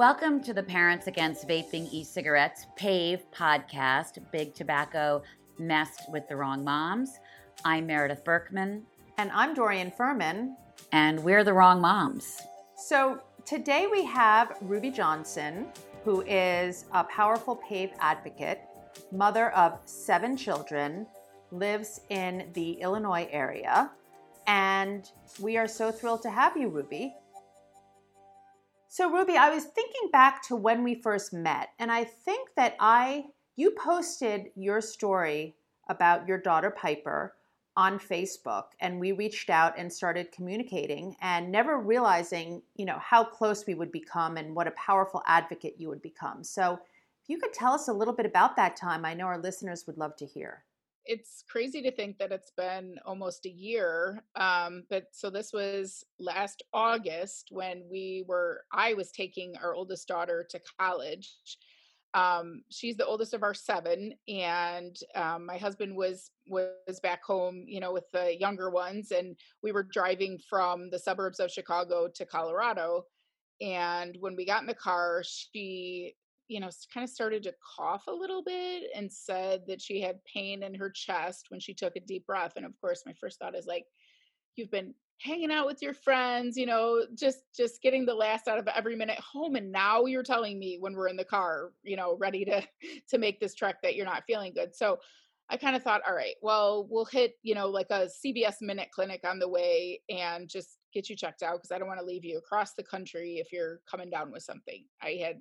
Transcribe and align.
Welcome 0.00 0.42
to 0.44 0.54
the 0.54 0.62
Parents 0.62 1.08
Against 1.08 1.46
Vaping 1.46 1.92
E 1.92 2.04
Cigarettes 2.04 2.66
PAVE 2.74 3.22
podcast, 3.32 4.18
Big 4.32 4.54
Tobacco 4.54 5.22
Messed 5.58 6.10
with 6.10 6.26
the 6.26 6.36
Wrong 6.36 6.64
Moms. 6.64 7.18
I'm 7.66 7.86
Meredith 7.86 8.24
Berkman. 8.24 8.86
And 9.18 9.30
I'm 9.34 9.52
Dorian 9.52 9.90
Fuhrman. 9.90 10.54
And 10.92 11.22
we're 11.22 11.44
the 11.44 11.52
wrong 11.52 11.82
moms. 11.82 12.40
So 12.78 13.20
today 13.44 13.88
we 13.92 14.06
have 14.06 14.56
Ruby 14.62 14.90
Johnson, 14.90 15.66
who 16.02 16.22
is 16.22 16.86
a 16.92 17.04
powerful 17.04 17.56
PAVE 17.56 17.90
advocate, 17.98 18.62
mother 19.12 19.50
of 19.50 19.80
seven 19.84 20.34
children, 20.34 21.06
lives 21.50 22.00
in 22.08 22.48
the 22.54 22.72
Illinois 22.80 23.28
area. 23.30 23.90
And 24.46 25.10
we 25.38 25.58
are 25.58 25.68
so 25.68 25.92
thrilled 25.92 26.22
to 26.22 26.30
have 26.30 26.56
you, 26.56 26.68
Ruby. 26.68 27.16
So, 28.92 29.08
Ruby, 29.08 29.36
I 29.36 29.50
was 29.54 29.66
thinking 29.66 30.10
back 30.10 30.42
to 30.48 30.56
when 30.56 30.82
we 30.82 30.96
first 30.96 31.32
met, 31.32 31.68
and 31.78 31.92
I 31.92 32.02
think 32.02 32.48
that 32.56 32.74
I, 32.80 33.26
you 33.54 33.70
posted 33.70 34.50
your 34.56 34.80
story 34.80 35.54
about 35.88 36.26
your 36.26 36.38
daughter 36.38 36.72
Piper 36.72 37.36
on 37.76 38.00
Facebook, 38.00 38.64
and 38.80 38.98
we 38.98 39.12
reached 39.12 39.48
out 39.48 39.78
and 39.78 39.92
started 39.92 40.32
communicating, 40.32 41.14
and 41.20 41.52
never 41.52 41.78
realizing, 41.78 42.62
you 42.74 42.84
know, 42.84 42.98
how 42.98 43.22
close 43.22 43.64
we 43.64 43.74
would 43.74 43.92
become 43.92 44.36
and 44.36 44.56
what 44.56 44.66
a 44.66 44.72
powerful 44.72 45.22
advocate 45.24 45.76
you 45.78 45.88
would 45.88 46.02
become. 46.02 46.42
So, 46.42 46.80
if 47.22 47.28
you 47.28 47.38
could 47.38 47.52
tell 47.52 47.72
us 47.72 47.86
a 47.86 47.92
little 47.92 48.14
bit 48.14 48.26
about 48.26 48.56
that 48.56 48.74
time, 48.74 49.04
I 49.04 49.14
know 49.14 49.26
our 49.26 49.38
listeners 49.38 49.86
would 49.86 49.98
love 49.98 50.16
to 50.16 50.26
hear 50.26 50.64
it's 51.10 51.42
crazy 51.50 51.82
to 51.82 51.90
think 51.90 52.18
that 52.18 52.30
it's 52.30 52.52
been 52.56 52.94
almost 53.04 53.44
a 53.44 53.50
year. 53.50 54.22
Um, 54.36 54.84
but 54.88 55.06
so 55.10 55.28
this 55.28 55.52
was 55.52 56.04
last 56.20 56.62
August 56.72 57.48
when 57.50 57.82
we 57.90 58.24
were, 58.28 58.62
I 58.72 58.94
was 58.94 59.10
taking 59.10 59.54
our 59.60 59.74
oldest 59.74 60.06
daughter 60.06 60.46
to 60.50 60.60
college. 60.78 61.28
Um, 62.14 62.62
she's 62.70 62.96
the 62.96 63.06
oldest 63.06 63.34
of 63.34 63.42
our 63.42 63.54
seven, 63.54 64.14
and 64.28 64.96
um, 65.16 65.46
my 65.46 65.58
husband 65.58 65.96
was 65.96 66.30
was 66.48 66.98
back 67.00 67.22
home, 67.24 67.64
you 67.68 67.78
know, 67.78 67.92
with 67.92 68.10
the 68.12 68.36
younger 68.36 68.68
ones, 68.68 69.12
and 69.12 69.36
we 69.62 69.70
were 69.70 69.84
driving 69.84 70.36
from 70.48 70.90
the 70.90 70.98
suburbs 70.98 71.38
of 71.38 71.52
Chicago 71.52 72.08
to 72.16 72.26
Colorado. 72.26 73.04
And 73.60 74.16
when 74.18 74.34
we 74.34 74.44
got 74.44 74.60
in 74.60 74.66
the 74.66 74.74
car, 74.74 75.22
she 75.24 76.14
you 76.50 76.58
know, 76.58 76.68
kind 76.92 77.04
of 77.04 77.10
started 77.10 77.44
to 77.44 77.54
cough 77.76 78.08
a 78.08 78.12
little 78.12 78.42
bit 78.42 78.90
and 78.94 79.10
said 79.10 79.62
that 79.68 79.80
she 79.80 80.00
had 80.00 80.24
pain 80.24 80.64
in 80.64 80.74
her 80.74 80.90
chest 80.90 81.46
when 81.48 81.60
she 81.60 81.72
took 81.72 81.94
a 81.94 82.00
deep 82.00 82.26
breath. 82.26 82.54
And 82.56 82.66
of 82.66 82.72
course, 82.80 83.04
my 83.06 83.12
first 83.12 83.38
thought 83.38 83.54
is 83.54 83.66
like, 83.66 83.84
you've 84.56 84.70
been 84.70 84.92
hanging 85.20 85.52
out 85.52 85.66
with 85.66 85.80
your 85.80 85.94
friends, 85.94 86.56
you 86.56 86.66
know, 86.66 87.06
just 87.14 87.44
just 87.56 87.80
getting 87.82 88.04
the 88.04 88.14
last 88.14 88.48
out 88.48 88.58
of 88.58 88.66
every 88.66 88.96
minute 88.96 89.20
home 89.20 89.54
and 89.54 89.70
now 89.70 90.06
you're 90.06 90.24
telling 90.24 90.58
me 90.58 90.78
when 90.80 90.94
we're 90.94 91.06
in 91.06 91.16
the 91.16 91.24
car, 91.24 91.70
you 91.84 91.94
know, 91.94 92.16
ready 92.18 92.44
to 92.44 92.62
to 93.08 93.18
make 93.18 93.38
this 93.38 93.54
trek 93.54 93.76
that 93.82 93.94
you're 93.94 94.04
not 94.04 94.24
feeling 94.26 94.52
good. 94.52 94.74
So 94.74 94.98
I 95.50 95.56
kind 95.56 95.76
of 95.76 95.82
thought, 95.82 96.02
all 96.06 96.14
right, 96.14 96.36
well, 96.42 96.86
we'll 96.90 97.04
hit, 97.04 97.34
you 97.42 97.54
know, 97.54 97.68
like 97.68 97.88
a 97.90 98.08
CVS 98.24 98.56
minute 98.60 98.88
clinic 98.92 99.20
on 99.24 99.38
the 99.38 99.48
way 99.48 100.00
and 100.08 100.48
just 100.48 100.78
get 100.92 101.08
you 101.08 101.16
checked 101.16 101.42
out 101.42 101.56
because 101.56 101.72
I 101.72 101.78
don't 101.78 101.88
want 101.88 102.00
to 102.00 102.06
leave 102.06 102.24
you 102.24 102.38
across 102.38 102.74
the 102.74 102.82
country 102.82 103.38
if 103.38 103.52
you're 103.52 103.80
coming 103.88 104.10
down 104.10 104.30
with 104.32 104.42
something. 104.42 104.84
I 105.02 105.20
had 105.22 105.40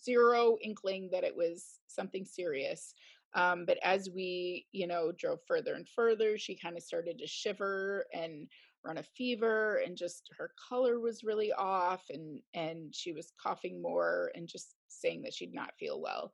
zero 0.00 0.56
inkling 0.62 1.08
that 1.12 1.24
it 1.24 1.36
was 1.36 1.80
something 1.86 2.24
serious. 2.24 2.94
Um, 3.34 3.64
but 3.66 3.78
as 3.82 4.10
we, 4.10 4.66
you 4.72 4.86
know, 4.86 5.12
drove 5.12 5.40
further 5.46 5.74
and 5.74 5.88
further, 5.88 6.36
she 6.36 6.54
kind 6.54 6.76
of 6.76 6.82
started 6.82 7.18
to 7.18 7.26
shiver 7.26 8.04
and 8.12 8.46
run 8.84 8.98
a 8.98 9.02
fever, 9.02 9.80
and 9.86 9.96
just 9.96 10.28
her 10.36 10.52
color 10.68 11.00
was 11.00 11.24
really 11.24 11.52
off, 11.52 12.04
and 12.10 12.40
and 12.52 12.94
she 12.94 13.12
was 13.12 13.32
coughing 13.42 13.80
more 13.80 14.32
and 14.34 14.48
just 14.48 14.74
saying 14.88 15.22
that 15.22 15.32
she'd 15.34 15.54
not 15.54 15.72
feel 15.78 16.00
well 16.00 16.32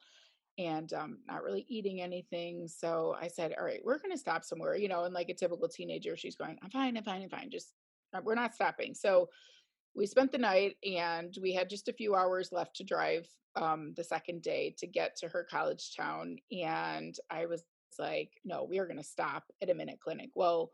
and 0.58 0.92
um, 0.92 1.18
not 1.28 1.44
really 1.44 1.64
eating 1.68 2.00
anything. 2.00 2.66
So 2.66 3.16
I 3.20 3.28
said, 3.28 3.54
"All 3.56 3.64
right, 3.64 3.80
we're 3.84 3.98
going 3.98 4.10
to 4.10 4.18
stop 4.18 4.44
somewhere." 4.44 4.76
You 4.76 4.88
know, 4.88 5.04
and 5.04 5.14
like 5.14 5.28
a 5.28 5.34
typical 5.34 5.68
teenager, 5.68 6.16
she's 6.16 6.36
going, 6.36 6.58
"I'm 6.62 6.70
fine, 6.70 6.96
I'm 6.96 7.04
fine, 7.04 7.22
I'm 7.22 7.28
fine." 7.28 7.50
Just 7.50 7.74
uh, 8.14 8.20
we're 8.24 8.34
not 8.34 8.54
stopping. 8.54 8.94
So 8.94 9.28
we 9.98 10.06
spent 10.06 10.30
the 10.30 10.38
night 10.38 10.76
and 10.88 11.36
we 11.42 11.52
had 11.52 11.68
just 11.68 11.88
a 11.88 11.92
few 11.92 12.14
hours 12.14 12.50
left 12.52 12.76
to 12.76 12.84
drive 12.84 13.26
um, 13.56 13.92
the 13.96 14.04
second 14.04 14.42
day 14.42 14.74
to 14.78 14.86
get 14.86 15.16
to 15.16 15.28
her 15.28 15.44
college 15.50 15.96
town. 15.96 16.36
And 16.52 17.16
I 17.30 17.46
was 17.46 17.64
like, 17.98 18.30
no, 18.44 18.62
we 18.62 18.78
are 18.78 18.86
going 18.86 18.98
to 18.98 19.02
stop 19.02 19.42
at 19.60 19.70
a 19.70 19.74
minute 19.74 19.98
clinic. 20.00 20.30
Well, 20.36 20.70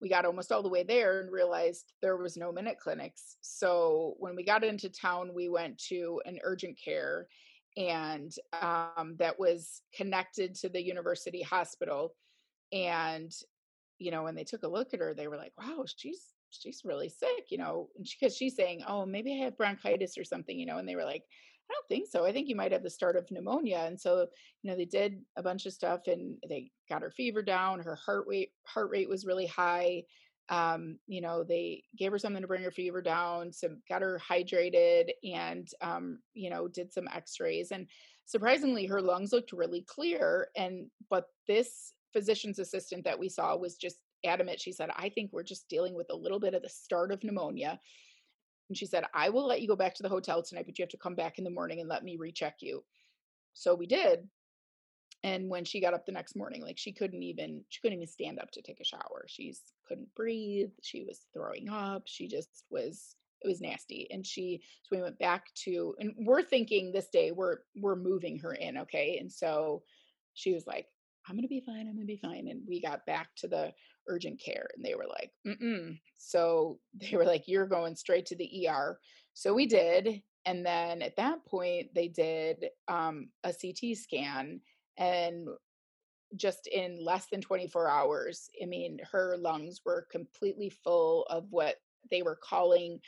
we 0.00 0.08
got 0.08 0.24
almost 0.24 0.50
all 0.50 0.62
the 0.62 0.68
way 0.68 0.82
there 0.82 1.20
and 1.20 1.30
realized 1.30 1.92
there 2.02 2.16
was 2.16 2.36
no 2.36 2.50
minute 2.50 2.78
clinics. 2.82 3.36
So 3.42 4.14
when 4.18 4.34
we 4.34 4.44
got 4.44 4.64
into 4.64 4.88
town, 4.88 5.32
we 5.32 5.48
went 5.48 5.78
to 5.88 6.20
an 6.26 6.40
urgent 6.42 6.76
care 6.82 7.28
and 7.76 8.32
um, 8.60 9.14
that 9.18 9.38
was 9.38 9.82
connected 9.96 10.56
to 10.56 10.68
the 10.68 10.82
university 10.82 11.42
hospital. 11.42 12.16
And, 12.72 13.32
you 13.98 14.10
know, 14.10 14.24
when 14.24 14.34
they 14.34 14.44
took 14.44 14.64
a 14.64 14.68
look 14.68 14.92
at 14.92 15.00
her, 15.00 15.14
they 15.14 15.28
were 15.28 15.36
like, 15.36 15.52
wow, 15.56 15.84
she's 15.96 16.33
she's 16.60 16.82
really 16.84 17.08
sick, 17.08 17.46
you 17.50 17.58
know, 17.58 17.88
because 17.98 18.36
she, 18.36 18.46
she's 18.46 18.56
saying, 18.56 18.82
oh, 18.86 19.06
maybe 19.06 19.38
I 19.40 19.44
have 19.44 19.56
bronchitis 19.56 20.16
or 20.18 20.24
something, 20.24 20.58
you 20.58 20.66
know, 20.66 20.78
and 20.78 20.88
they 20.88 20.96
were 20.96 21.04
like, 21.04 21.22
I 21.70 21.72
don't 21.72 21.88
think 21.88 22.08
so. 22.10 22.26
I 22.26 22.32
think 22.32 22.48
you 22.48 22.56
might 22.56 22.72
have 22.72 22.82
the 22.82 22.90
start 22.90 23.16
of 23.16 23.30
pneumonia. 23.30 23.84
And 23.86 23.98
so, 23.98 24.26
you 24.62 24.70
know, 24.70 24.76
they 24.76 24.84
did 24.84 25.20
a 25.36 25.42
bunch 25.42 25.64
of 25.66 25.72
stuff 25.72 26.02
and 26.06 26.36
they 26.48 26.70
got 26.90 27.02
her 27.02 27.10
fever 27.10 27.42
down. 27.42 27.80
Her 27.80 27.96
heart 27.96 28.26
rate 28.26 28.50
heart 28.66 28.90
rate 28.90 29.08
was 29.08 29.24
really 29.24 29.46
high. 29.46 30.02
Um, 30.50 30.98
you 31.06 31.22
know, 31.22 31.42
they 31.42 31.84
gave 31.98 32.12
her 32.12 32.18
something 32.18 32.42
to 32.42 32.48
bring 32.48 32.62
her 32.62 32.70
fever 32.70 33.00
down, 33.00 33.50
some 33.50 33.80
got 33.88 34.02
her 34.02 34.20
hydrated 34.30 35.08
and 35.22 35.66
um, 35.80 36.18
you 36.34 36.50
know, 36.50 36.68
did 36.68 36.92
some 36.92 37.08
x-rays. 37.08 37.70
And 37.70 37.88
surprisingly, 38.26 38.84
her 38.84 39.00
lungs 39.00 39.32
looked 39.32 39.52
really 39.52 39.86
clear. 39.88 40.48
And 40.56 40.90
but 41.08 41.24
this 41.48 41.94
physician's 42.12 42.58
assistant 42.58 43.04
that 43.04 43.18
we 43.18 43.30
saw 43.30 43.56
was 43.56 43.76
just 43.76 43.96
adamant. 44.24 44.60
She 44.60 44.72
said, 44.72 44.90
I 44.96 45.08
think 45.08 45.32
we're 45.32 45.42
just 45.42 45.68
dealing 45.68 45.94
with 45.94 46.08
a 46.10 46.16
little 46.16 46.40
bit 46.40 46.54
of 46.54 46.62
the 46.62 46.68
start 46.68 47.12
of 47.12 47.22
pneumonia. 47.22 47.78
And 48.68 48.76
she 48.76 48.86
said, 48.86 49.04
I 49.12 49.28
will 49.28 49.46
let 49.46 49.60
you 49.60 49.68
go 49.68 49.76
back 49.76 49.94
to 49.94 50.02
the 50.02 50.08
hotel 50.08 50.42
tonight, 50.42 50.66
but 50.66 50.78
you 50.78 50.82
have 50.82 50.90
to 50.90 50.96
come 50.96 51.14
back 51.14 51.38
in 51.38 51.44
the 51.44 51.50
morning 51.50 51.80
and 51.80 51.88
let 51.88 52.04
me 52.04 52.16
recheck 52.16 52.56
you. 52.60 52.82
So 53.52 53.74
we 53.74 53.86
did. 53.86 54.28
And 55.22 55.48
when 55.48 55.64
she 55.64 55.80
got 55.80 55.94
up 55.94 56.04
the 56.04 56.12
next 56.12 56.36
morning, 56.36 56.62
like 56.62 56.76
she 56.76 56.92
couldn't 56.92 57.22
even 57.22 57.64
she 57.70 57.80
couldn't 57.80 57.96
even 57.96 58.06
stand 58.06 58.38
up 58.38 58.50
to 58.52 58.62
take 58.62 58.80
a 58.80 58.84
shower. 58.84 59.24
She's 59.26 59.60
couldn't 59.88 60.14
breathe. 60.14 60.70
She 60.82 61.02
was 61.02 61.26
throwing 61.32 61.70
up. 61.70 62.02
She 62.06 62.28
just 62.28 62.64
was 62.70 63.16
it 63.40 63.48
was 63.48 63.60
nasty. 63.60 64.06
And 64.10 64.26
she 64.26 64.62
so 64.82 64.96
we 64.96 65.02
went 65.02 65.18
back 65.18 65.46
to 65.64 65.94
and 65.98 66.12
we're 66.18 66.42
thinking 66.42 66.92
this 66.92 67.08
day 67.08 67.30
we're 67.30 67.58
we're 67.74 67.96
moving 67.96 68.38
her 68.40 68.52
in, 68.52 68.76
okay? 68.78 69.16
And 69.18 69.32
so 69.32 69.82
she 70.34 70.52
was 70.52 70.66
like, 70.66 70.88
I'm 71.26 71.36
gonna 71.36 71.48
be 71.48 71.62
fine, 71.64 71.88
I'm 71.88 71.94
gonna 71.94 72.04
be 72.04 72.20
fine. 72.20 72.48
And 72.48 72.60
we 72.68 72.82
got 72.82 73.06
back 73.06 73.28
to 73.36 73.48
the 73.48 73.72
urgent 74.08 74.40
care 74.40 74.68
and 74.74 74.84
they 74.84 74.94
were 74.94 75.06
like 75.08 75.30
mm 75.46 75.98
so 76.16 76.78
they 76.94 77.16
were 77.16 77.24
like 77.24 77.44
you're 77.46 77.66
going 77.66 77.94
straight 77.94 78.26
to 78.26 78.36
the 78.36 78.68
er 78.68 78.98
so 79.34 79.52
we 79.52 79.66
did 79.66 80.22
and 80.46 80.64
then 80.64 81.02
at 81.02 81.16
that 81.16 81.44
point 81.46 81.88
they 81.94 82.08
did 82.08 82.66
um, 82.88 83.28
a 83.44 83.52
ct 83.52 83.96
scan 83.96 84.60
and 84.98 85.48
just 86.36 86.66
in 86.66 87.02
less 87.04 87.26
than 87.30 87.40
24 87.40 87.88
hours 87.88 88.48
i 88.62 88.66
mean 88.66 88.98
her 89.10 89.36
lungs 89.38 89.80
were 89.84 90.06
completely 90.10 90.70
full 90.70 91.24
of 91.30 91.46
what 91.50 91.76
they 92.10 92.22
were 92.22 92.38
calling 92.42 93.00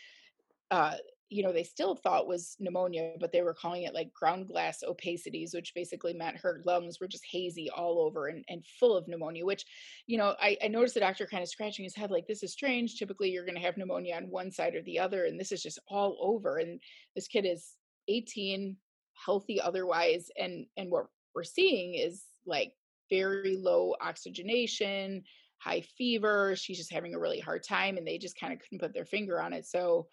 uh, 0.70 0.96
you 1.28 1.42
know, 1.42 1.52
they 1.52 1.64
still 1.64 1.96
thought 1.96 2.28
was 2.28 2.56
pneumonia, 2.60 3.14
but 3.18 3.32
they 3.32 3.42
were 3.42 3.54
calling 3.54 3.82
it 3.82 3.94
like 3.94 4.12
ground 4.12 4.46
glass 4.46 4.84
opacities, 4.86 5.54
which 5.54 5.74
basically 5.74 6.12
meant 6.12 6.36
her 6.36 6.62
lungs 6.64 6.98
were 7.00 7.08
just 7.08 7.26
hazy 7.28 7.68
all 7.70 8.00
over 8.00 8.28
and, 8.28 8.44
and 8.48 8.64
full 8.78 8.96
of 8.96 9.08
pneumonia, 9.08 9.44
which, 9.44 9.64
you 10.06 10.18
know, 10.18 10.36
I, 10.40 10.56
I 10.62 10.68
noticed 10.68 10.94
the 10.94 11.00
doctor 11.00 11.26
kind 11.26 11.42
of 11.42 11.48
scratching 11.48 11.84
his 11.84 11.96
head 11.96 12.12
like, 12.12 12.28
this 12.28 12.44
is 12.44 12.52
strange. 12.52 12.96
Typically, 12.96 13.30
you're 13.30 13.44
going 13.44 13.56
to 13.56 13.64
have 13.64 13.76
pneumonia 13.76 14.14
on 14.14 14.30
one 14.30 14.52
side 14.52 14.76
or 14.76 14.82
the 14.82 15.00
other, 15.00 15.24
and 15.24 15.38
this 15.38 15.50
is 15.50 15.62
just 15.62 15.80
all 15.88 16.16
over. 16.20 16.58
And 16.58 16.80
this 17.16 17.26
kid 17.26 17.44
is 17.44 17.72
18, 18.06 18.76
healthy 19.24 19.60
otherwise. 19.60 20.30
And, 20.38 20.66
and 20.76 20.92
what 20.92 21.06
we're 21.34 21.42
seeing 21.42 21.94
is 21.94 22.22
like 22.46 22.72
very 23.10 23.56
low 23.56 23.96
oxygenation, 24.00 25.24
high 25.58 25.82
fever. 25.98 26.54
She's 26.54 26.78
just 26.78 26.92
having 26.92 27.14
a 27.14 27.18
really 27.18 27.40
hard 27.40 27.64
time, 27.64 27.96
and 27.96 28.06
they 28.06 28.18
just 28.18 28.38
kind 28.38 28.52
of 28.52 28.60
couldn't 28.60 28.80
put 28.80 28.94
their 28.94 29.04
finger 29.04 29.42
on 29.42 29.52
it. 29.52 29.66
So, 29.66 30.06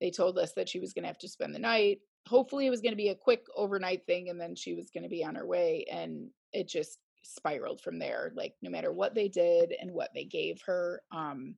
they 0.00 0.10
told 0.10 0.38
us 0.38 0.52
that 0.54 0.68
she 0.68 0.80
was 0.80 0.92
going 0.92 1.02
to 1.02 1.08
have 1.08 1.18
to 1.18 1.28
spend 1.28 1.54
the 1.54 1.58
night. 1.58 2.00
Hopefully, 2.26 2.66
it 2.66 2.70
was 2.70 2.80
going 2.80 2.92
to 2.92 2.96
be 2.96 3.08
a 3.08 3.14
quick 3.14 3.46
overnight 3.56 4.06
thing 4.06 4.28
and 4.28 4.40
then 4.40 4.54
she 4.54 4.74
was 4.74 4.90
going 4.90 5.02
to 5.02 5.08
be 5.08 5.24
on 5.24 5.34
her 5.34 5.46
way. 5.46 5.84
And 5.90 6.28
it 6.52 6.68
just 6.68 6.98
spiraled 7.22 7.80
from 7.80 7.98
there. 7.98 8.32
Like, 8.34 8.54
no 8.62 8.70
matter 8.70 8.92
what 8.92 9.14
they 9.14 9.28
did 9.28 9.74
and 9.80 9.90
what 9.92 10.10
they 10.14 10.24
gave 10.24 10.60
her, 10.66 11.02
um, 11.12 11.54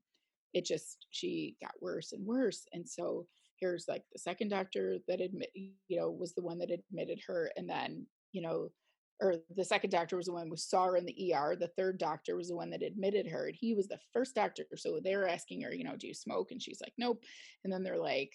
it 0.52 0.64
just, 0.64 1.06
she 1.10 1.56
got 1.60 1.72
worse 1.80 2.12
and 2.12 2.26
worse. 2.26 2.66
And 2.72 2.88
so, 2.88 3.26
here's 3.60 3.86
like 3.88 4.02
the 4.12 4.18
second 4.18 4.48
doctor 4.48 4.96
that 5.06 5.20
admit, 5.20 5.50
you 5.54 6.00
know, 6.00 6.10
was 6.10 6.32
the 6.34 6.42
one 6.42 6.58
that 6.58 6.70
admitted 6.70 7.20
her. 7.26 7.52
And 7.56 7.68
then, 7.68 8.06
you 8.32 8.42
know, 8.42 8.70
or 9.20 9.36
the 9.54 9.64
second 9.64 9.90
doctor 9.90 10.16
was 10.16 10.26
the 10.26 10.32
one 10.32 10.48
who 10.48 10.56
saw 10.56 10.86
her 10.86 10.96
in 10.96 11.04
the 11.04 11.34
ER. 11.34 11.56
The 11.56 11.70
third 11.76 11.98
doctor 11.98 12.36
was 12.36 12.48
the 12.48 12.56
one 12.56 12.70
that 12.70 12.82
admitted 12.82 13.26
her. 13.28 13.46
And 13.46 13.56
he 13.56 13.74
was 13.74 13.86
the 13.86 14.00
first 14.12 14.34
doctor. 14.34 14.64
So 14.76 14.98
they're 15.02 15.28
asking 15.28 15.62
her, 15.62 15.74
you 15.74 15.84
know, 15.84 15.96
do 15.96 16.06
you 16.06 16.14
smoke? 16.14 16.52
And 16.52 16.62
she's 16.62 16.80
like, 16.80 16.94
nope. 16.96 17.22
And 17.64 17.72
then 17.72 17.82
they're 17.82 17.98
like, 17.98 18.32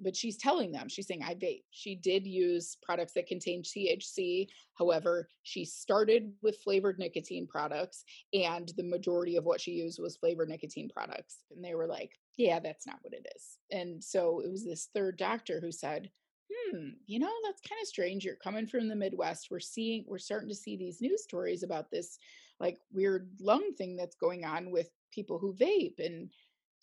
but 0.00 0.16
she's 0.16 0.36
telling 0.36 0.72
them 0.72 0.88
she's 0.88 1.06
saying 1.06 1.22
i 1.22 1.34
vape 1.34 1.64
she 1.70 1.94
did 1.94 2.26
use 2.26 2.76
products 2.82 3.12
that 3.12 3.26
contain 3.26 3.62
thc 3.62 4.46
however 4.74 5.28
she 5.42 5.64
started 5.64 6.32
with 6.42 6.58
flavored 6.62 6.98
nicotine 6.98 7.46
products 7.46 8.04
and 8.32 8.72
the 8.76 8.82
majority 8.82 9.36
of 9.36 9.44
what 9.44 9.60
she 9.60 9.72
used 9.72 10.00
was 10.00 10.16
flavored 10.16 10.48
nicotine 10.48 10.88
products 10.88 11.44
and 11.54 11.64
they 11.64 11.74
were 11.74 11.86
like 11.86 12.12
yeah 12.36 12.58
that's 12.58 12.86
not 12.86 12.98
what 13.02 13.14
it 13.14 13.26
is 13.36 13.58
and 13.70 14.02
so 14.02 14.40
it 14.40 14.50
was 14.50 14.64
this 14.64 14.88
third 14.94 15.16
doctor 15.16 15.60
who 15.60 15.72
said 15.72 16.10
hmm 16.52 16.88
you 17.06 17.18
know 17.18 17.32
that's 17.44 17.60
kind 17.62 17.80
of 17.80 17.88
strange 17.88 18.24
you're 18.24 18.36
coming 18.36 18.66
from 18.66 18.88
the 18.88 18.96
midwest 18.96 19.48
we're 19.50 19.60
seeing 19.60 20.04
we're 20.06 20.18
starting 20.18 20.48
to 20.48 20.54
see 20.54 20.76
these 20.76 21.00
news 21.00 21.22
stories 21.22 21.62
about 21.62 21.90
this 21.90 22.18
like 22.60 22.78
weird 22.92 23.30
lung 23.40 23.72
thing 23.76 23.96
that's 23.96 24.16
going 24.16 24.44
on 24.44 24.70
with 24.70 24.90
people 25.12 25.38
who 25.38 25.54
vape 25.54 25.98
and 25.98 26.30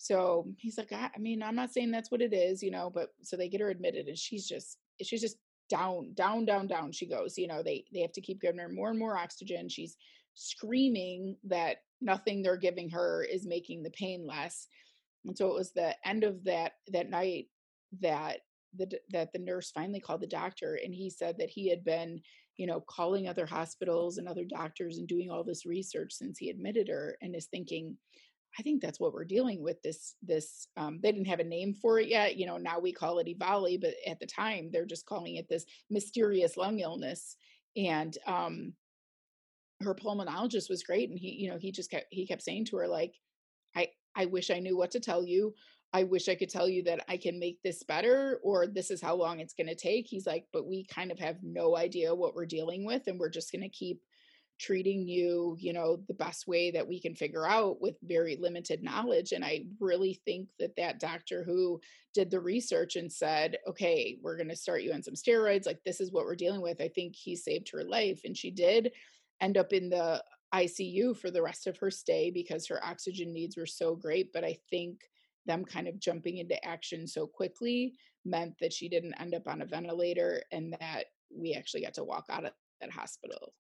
so 0.02 0.48
he's 0.58 0.78
like, 0.78 0.94
I, 0.94 1.10
I 1.14 1.20
mean, 1.20 1.44
I'm 1.44 1.56
not 1.56 1.74
saying 1.74 1.92
that's 1.92 2.10
what 2.10 2.22
it 2.22 2.34
is, 2.34 2.64
you 2.64 2.72
know, 2.72 2.90
but 2.90 3.10
so 3.22 3.36
they 3.36 3.50
get 3.50 3.60
her 3.60 3.70
admitted 3.70 4.08
and 4.08 4.18
she's 4.18 4.48
just, 4.48 4.78
she's 5.02 5.20
just 5.20 5.36
down, 5.70 6.14
down, 6.14 6.46
down, 6.46 6.68
down. 6.68 6.94
She 6.94 7.06
goes, 7.06 7.38
you 7.38 7.48
know, 7.48 7.62
they, 7.62 7.84
they 7.94 8.00
have 8.00 8.14
to 8.14 8.22
keep 8.22 8.40
giving 8.40 8.62
her 8.62 8.70
more 8.70 8.92
and 8.92 8.98
more 8.98 9.18
oxygen. 9.18 9.68
She's 9.68 9.98
screaming 10.36 11.36
that 11.44 11.80
nothing 12.00 12.42
they're 12.42 12.56
giving 12.56 12.90
her 12.92 13.26
is 13.30 13.46
making 13.46 13.84
the 13.84 13.90
pain 13.90 14.26
less. 14.26 14.68
And 15.26 15.38
so 15.38 15.48
it 15.48 15.54
was 15.54 15.74
the 15.74 15.94
end 16.08 16.24
of 16.24 16.46
that, 16.46 16.76
that 16.94 17.10
night 17.10 17.48
that 18.00 18.38
the, 18.76 19.00
that 19.10 19.32
the 19.34 19.40
nurse 19.40 19.72
finally 19.72 20.00
called 20.00 20.22
the 20.22 20.28
doctor 20.28 20.80
and 20.84 20.94
he 20.94 21.10
said 21.10 21.36
that 21.40 21.50
he 21.50 21.70
had 21.70 21.84
been 21.84 22.22
you 22.58 22.68
know 22.68 22.82
calling 22.82 23.28
other 23.28 23.46
hospitals 23.46 24.18
and 24.18 24.28
other 24.28 24.46
doctors 24.46 24.98
and 24.98 25.08
doing 25.08 25.32
all 25.32 25.44
this 25.44 25.66
research 25.66 26.14
since 26.14 26.38
he 26.38 26.50
admitted 26.50 26.88
her 26.88 27.18
and 27.22 27.36
is 27.36 27.48
thinking 27.48 27.98
I 28.58 28.64
think 28.64 28.82
that's 28.82 29.00
what 29.00 29.14
we're 29.14 29.26
dealing 29.26 29.62
with. 29.62 29.82
This 29.84 30.16
this 30.24 30.68
um, 30.76 31.00
they 31.02 31.12
didn't 31.12 31.28
have 31.28 31.40
a 31.40 31.44
name 31.44 31.74
for 31.74 32.00
it 32.00 32.08
yet. 32.08 32.36
You 32.38 32.48
know, 32.48 32.58
now 32.58 32.80
we 32.80 32.92
call 32.92 33.20
it 33.20 33.28
EVALI, 33.28 33.80
but 33.80 33.94
at 34.08 34.20
the 34.20 34.26
time 34.26 34.70
they're 34.72 34.86
just 34.86 35.06
calling 35.06 35.36
it 35.36 35.48
this 35.48 35.66
mysterious 35.90 36.58
lung 36.58 36.80
illness. 36.80 37.36
And 37.78 38.18
um, 38.26 38.74
her 39.82 39.94
pulmonologist 39.94 40.70
was 40.70 40.84
great, 40.84 41.10
and 41.10 41.20
he 41.20 41.32
you 41.40 41.50
know 41.50 41.58
he 41.60 41.72
just 41.72 41.92
kept 41.92 42.08
he 42.10 42.26
kept 42.26 42.42
saying 42.42 42.66
to 42.66 42.78
her 42.78 42.88
like, 42.88 43.14
I 43.76 43.90
I 44.16 44.26
wish 44.26 44.50
I 44.50 44.60
knew 44.60 44.78
what 44.78 44.92
to 44.92 45.00
tell 45.00 45.24
you. 45.24 45.54
I 45.94 46.04
wish 46.04 46.30
I 46.30 46.36
could 46.36 46.50
tell 46.50 46.70
you 46.70 46.84
that 46.84 47.04
I 47.10 47.18
can 47.18 47.40
make 47.40 47.62
this 47.64 47.84
better 47.84 48.40
or 48.44 48.68
this 48.68 48.92
is 48.92 49.02
how 49.02 49.16
long 49.16 49.40
it's 49.40 49.56
going 49.56 49.68
to 49.68 49.76
take. 49.76 50.06
He's 50.08 50.28
like, 50.28 50.46
but 50.54 50.68
we 50.68 50.86
kind 50.86 51.12
of 51.12 51.20
have 51.20 51.38
no 51.42 51.76
idea 51.76 52.14
what 52.14 52.36
we're 52.36 52.46
dealing 52.46 52.86
with, 52.86 53.08
and 53.08 53.20
we're 53.20 53.30
just 53.30 53.52
going 53.52 53.64
to 53.64 53.70
keep 53.70 54.02
treating 54.60 55.08
you 55.08 55.56
you 55.58 55.72
know 55.72 55.98
the 56.08 56.14
best 56.14 56.46
way 56.46 56.70
that 56.70 56.88
we 56.88 57.00
can 57.00 57.16
figure 57.16 57.48
out 57.48 57.82
with 57.82 57.96
very 58.04 58.36
limited 58.36 58.84
knowledge 58.84 59.32
and 59.32 59.44
i 59.44 59.64
really 59.80 60.20
think 60.26 60.50
that 60.60 60.76
that 60.76 61.00
doctor 61.00 61.44
who 61.44 61.80
did 62.14 62.30
the 62.30 62.40
research 62.40 62.98
and 62.98 63.12
said 63.12 63.58
okay 63.68 64.18
we're 64.22 64.36
going 64.36 64.50
to 64.50 64.56
start 64.56 64.84
you 64.84 64.92
on 64.92 65.02
some 65.02 65.14
steroids 65.14 65.66
like 65.66 65.80
this 65.86 66.02
is 66.02 66.12
what 66.12 66.26
we're 66.26 66.36
dealing 66.36 66.62
with 66.62 66.82
i 66.82 66.90
think 66.90 67.16
he 67.16 67.38
saved 67.38 67.70
her 67.72 67.86
life 67.86 68.20
and 68.26 68.36
she 68.36 68.52
did 68.52 68.92
end 69.40 69.58
up 69.58 69.72
in 69.72 69.90
the 69.90 70.22
icu 70.54 71.18
for 71.18 71.32
the 71.32 71.42
rest 71.42 71.66
of 71.66 71.78
her 71.78 71.90
stay 71.90 72.30
because 72.30 72.68
her 72.68 72.84
oxygen 72.84 73.32
needs 73.32 73.56
were 73.56 73.66
so 73.66 73.96
great 73.96 74.34
but 74.34 74.44
i 74.44 74.58
think 74.70 75.00
them 75.46 75.66
kind 75.66 75.88
of 75.88 76.00
jumping 76.00 76.38
into 76.38 76.64
action 76.66 77.08
so 77.08 77.26
quickly 77.26 77.94
meant 78.26 78.54
that 78.60 78.74
she 78.74 78.90
didn't 78.90 79.20
end 79.20 79.34
up 79.34 79.48
on 79.48 79.62
a 79.62 79.66
ventilator 79.66 80.42
and 80.52 80.76
that 80.80 81.06
we 81.36 81.54
actually 81.54 81.82
got 81.82 81.94
to 81.94 82.04
walk 82.04 82.26
out 82.30 82.46
of 82.46 82.52
that 82.82 82.92
hospital 82.92 83.54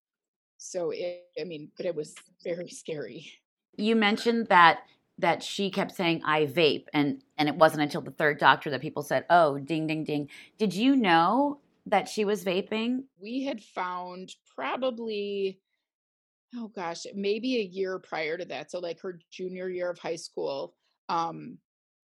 so 0.60 0.92
it, 0.92 1.24
I 1.40 1.46
mean, 1.46 1.72
but 1.76 1.86
it 1.86 1.96
was 1.96 2.14
very 2.44 2.70
scary. 2.70 3.32
You 3.78 3.96
mentioned 3.96 4.48
that 4.48 4.82
that 5.18 5.42
she 5.44 5.70
kept 5.70 5.96
saying 5.96 6.22
I 6.24 6.46
vape 6.46 6.86
and 6.94 7.24
and 7.38 7.50
it 7.50 7.56
wasn't 7.56 7.84
until 7.84 8.02
the 8.02 8.12
third 8.12 8.38
doctor 8.38 8.70
that 8.70 8.82
people 8.82 9.02
said, 9.02 9.26
"Oh, 9.30 9.58
ding 9.58 9.88
ding 9.88 10.04
ding." 10.04 10.30
Did 10.58 10.74
you 10.74 10.96
know 10.96 11.62
that 11.86 12.10
she 12.10 12.26
was 12.26 12.44
vaping? 12.44 13.06
We 13.20 13.46
had 13.46 13.64
found 13.64 14.36
probably 14.54 15.62
oh 16.56 16.68
gosh, 16.68 17.06
maybe 17.16 17.58
a 17.58 17.64
year 17.64 17.98
prior 18.00 18.38
to 18.38 18.46
that. 18.46 18.70
So 18.70 18.80
like 18.80 19.00
her 19.00 19.20
junior 19.32 19.70
year 19.70 19.90
of 19.90 19.98
high 19.98 20.18
school, 20.18 20.76
um 21.08 21.58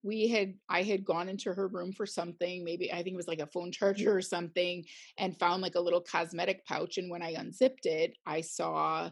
we 0.05 0.27
had 0.27 0.53
i 0.69 0.83
had 0.83 1.03
gone 1.03 1.27
into 1.27 1.51
her 1.51 1.67
room 1.67 1.91
for 1.91 2.05
something 2.05 2.63
maybe 2.63 2.93
i 2.93 2.97
think 2.97 3.15
it 3.15 3.17
was 3.17 3.27
like 3.27 3.39
a 3.39 3.47
phone 3.47 3.71
charger 3.71 4.15
or 4.15 4.21
something 4.21 4.85
and 5.17 5.37
found 5.39 5.61
like 5.61 5.75
a 5.75 5.79
little 5.79 6.01
cosmetic 6.01 6.65
pouch 6.65 6.97
and 6.97 7.09
when 7.09 7.23
i 7.23 7.31
unzipped 7.31 7.85
it 7.85 8.15
i 8.25 8.39
saw 8.39 9.09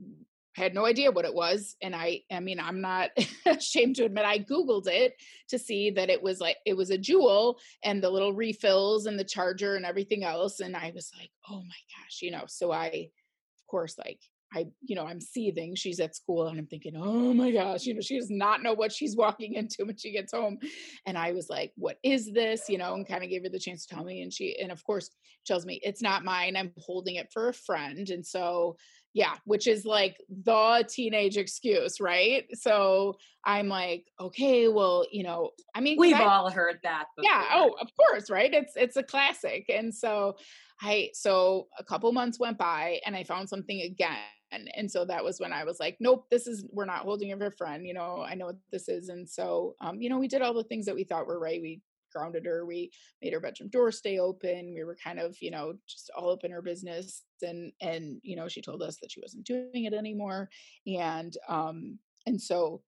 mm, 0.00 0.14
I 0.58 0.62
had 0.62 0.74
no 0.74 0.86
idea 0.86 1.12
what 1.12 1.26
it 1.26 1.34
was 1.34 1.76
and 1.82 1.94
i 1.94 2.22
i 2.32 2.40
mean 2.40 2.58
i'm 2.58 2.80
not 2.80 3.10
ashamed 3.46 3.96
to 3.96 4.04
admit 4.04 4.24
i 4.24 4.38
googled 4.38 4.88
it 4.88 5.14
to 5.50 5.58
see 5.58 5.90
that 5.90 6.10
it 6.10 6.22
was 6.22 6.40
like 6.40 6.56
it 6.64 6.76
was 6.76 6.90
a 6.90 6.98
Juul 6.98 7.56
and 7.84 8.02
the 8.02 8.10
little 8.10 8.32
refills 8.32 9.06
and 9.06 9.18
the 9.18 9.24
charger 9.24 9.76
and 9.76 9.84
everything 9.84 10.24
else 10.24 10.60
and 10.60 10.74
i 10.74 10.92
was 10.94 11.10
like 11.18 11.30
oh 11.50 11.60
my 11.60 11.82
gosh 11.94 12.20
you 12.22 12.30
know 12.30 12.44
so 12.46 12.72
i 12.72 12.88
of 12.88 13.66
course 13.68 13.98
like 13.98 14.20
I, 14.54 14.66
you 14.82 14.94
know, 14.94 15.06
I'm 15.06 15.20
seething. 15.20 15.74
She's 15.74 16.00
at 16.00 16.14
school 16.14 16.46
and 16.46 16.58
I'm 16.58 16.66
thinking, 16.66 16.94
oh 16.96 17.34
my 17.34 17.50
gosh, 17.50 17.84
you 17.84 17.94
know, 17.94 18.00
she 18.00 18.18
does 18.18 18.30
not 18.30 18.62
know 18.62 18.74
what 18.74 18.92
she's 18.92 19.16
walking 19.16 19.54
into 19.54 19.84
when 19.84 19.96
she 19.96 20.12
gets 20.12 20.32
home. 20.32 20.58
And 21.06 21.18
I 21.18 21.32
was 21.32 21.48
like, 21.48 21.72
what 21.76 21.98
is 22.02 22.32
this? 22.32 22.68
You 22.68 22.78
know, 22.78 22.94
and 22.94 23.06
kind 23.06 23.24
of 23.24 23.30
gave 23.30 23.42
her 23.42 23.48
the 23.48 23.58
chance 23.58 23.86
to 23.86 23.94
tell 23.94 24.04
me. 24.04 24.22
And 24.22 24.32
she, 24.32 24.58
and 24.60 24.70
of 24.70 24.84
course, 24.84 25.10
tells 25.46 25.66
me 25.66 25.80
it's 25.82 26.02
not 26.02 26.24
mine. 26.24 26.56
I'm 26.56 26.72
holding 26.78 27.16
it 27.16 27.32
for 27.32 27.48
a 27.48 27.54
friend. 27.54 28.08
And 28.08 28.26
so, 28.26 28.76
yeah, 29.16 29.32
which 29.46 29.66
is 29.66 29.86
like 29.86 30.18
the 30.28 30.86
teenage 30.86 31.38
excuse, 31.38 32.02
right? 32.02 32.44
So 32.52 33.16
I'm 33.46 33.66
like, 33.66 34.04
okay, 34.20 34.68
well, 34.68 35.06
you 35.10 35.22
know, 35.22 35.52
I 35.74 35.80
mean, 35.80 35.96
we've 35.98 36.14
I, 36.14 36.24
all 36.24 36.50
heard 36.50 36.80
that. 36.82 37.06
Before. 37.16 37.30
Yeah. 37.30 37.46
Oh, 37.54 37.74
of 37.80 37.88
course, 37.96 38.28
right? 38.28 38.52
It's 38.52 38.74
it's 38.76 38.96
a 38.96 39.02
classic. 39.02 39.70
And 39.70 39.94
so 39.94 40.36
I 40.82 41.08
so 41.14 41.68
a 41.78 41.84
couple 41.84 42.12
months 42.12 42.38
went 42.38 42.58
by 42.58 43.00
and 43.06 43.16
I 43.16 43.24
found 43.24 43.48
something 43.48 43.80
again 43.80 44.18
and 44.52 44.88
so 44.88 45.04
that 45.04 45.24
was 45.24 45.40
when 45.40 45.52
i 45.52 45.64
was 45.64 45.80
like 45.80 45.96
nope 45.98 46.24
this 46.30 46.46
is 46.46 46.64
we're 46.70 46.84
not 46.84 47.00
holding 47.00 47.28
her 47.28 47.36
for 47.36 47.46
a 47.46 47.56
friend 47.56 47.84
you 47.84 47.92
know 47.92 48.24
i 48.26 48.32
know 48.32 48.46
what 48.46 48.56
this 48.70 48.88
is 48.88 49.08
and 49.08 49.28
so 49.28 49.74
um 49.80 50.00
you 50.00 50.08
know 50.08 50.18
we 50.18 50.28
did 50.28 50.40
all 50.40 50.54
the 50.54 50.62
things 50.62 50.86
that 50.86 50.94
we 50.94 51.02
thought 51.02 51.26
were 51.26 51.40
right 51.40 51.60
we 51.60 51.80
grounded 52.16 52.46
her. 52.46 52.64
We 52.64 52.90
made 53.22 53.32
her 53.32 53.40
bedroom 53.40 53.68
door 53.70 53.92
stay 53.92 54.18
open. 54.18 54.74
We 54.74 54.84
were 54.84 54.96
kind 55.02 55.18
of 55.18 55.36
you 55.40 55.50
know 55.50 55.74
just 55.86 56.10
all 56.16 56.32
up 56.32 56.44
in 56.44 56.50
her 56.50 56.62
business 56.62 57.22
and 57.42 57.72
and 57.80 58.20
you 58.22 58.36
know 58.36 58.48
she 58.48 58.62
told 58.62 58.82
us 58.82 58.96
that 59.00 59.10
she 59.12 59.20
wasn't 59.20 59.44
doing 59.44 59.84
it 59.84 59.94
anymore. 59.94 60.48
And 60.86 61.36
um 61.48 61.98
and 62.26 62.40
so 62.40 62.82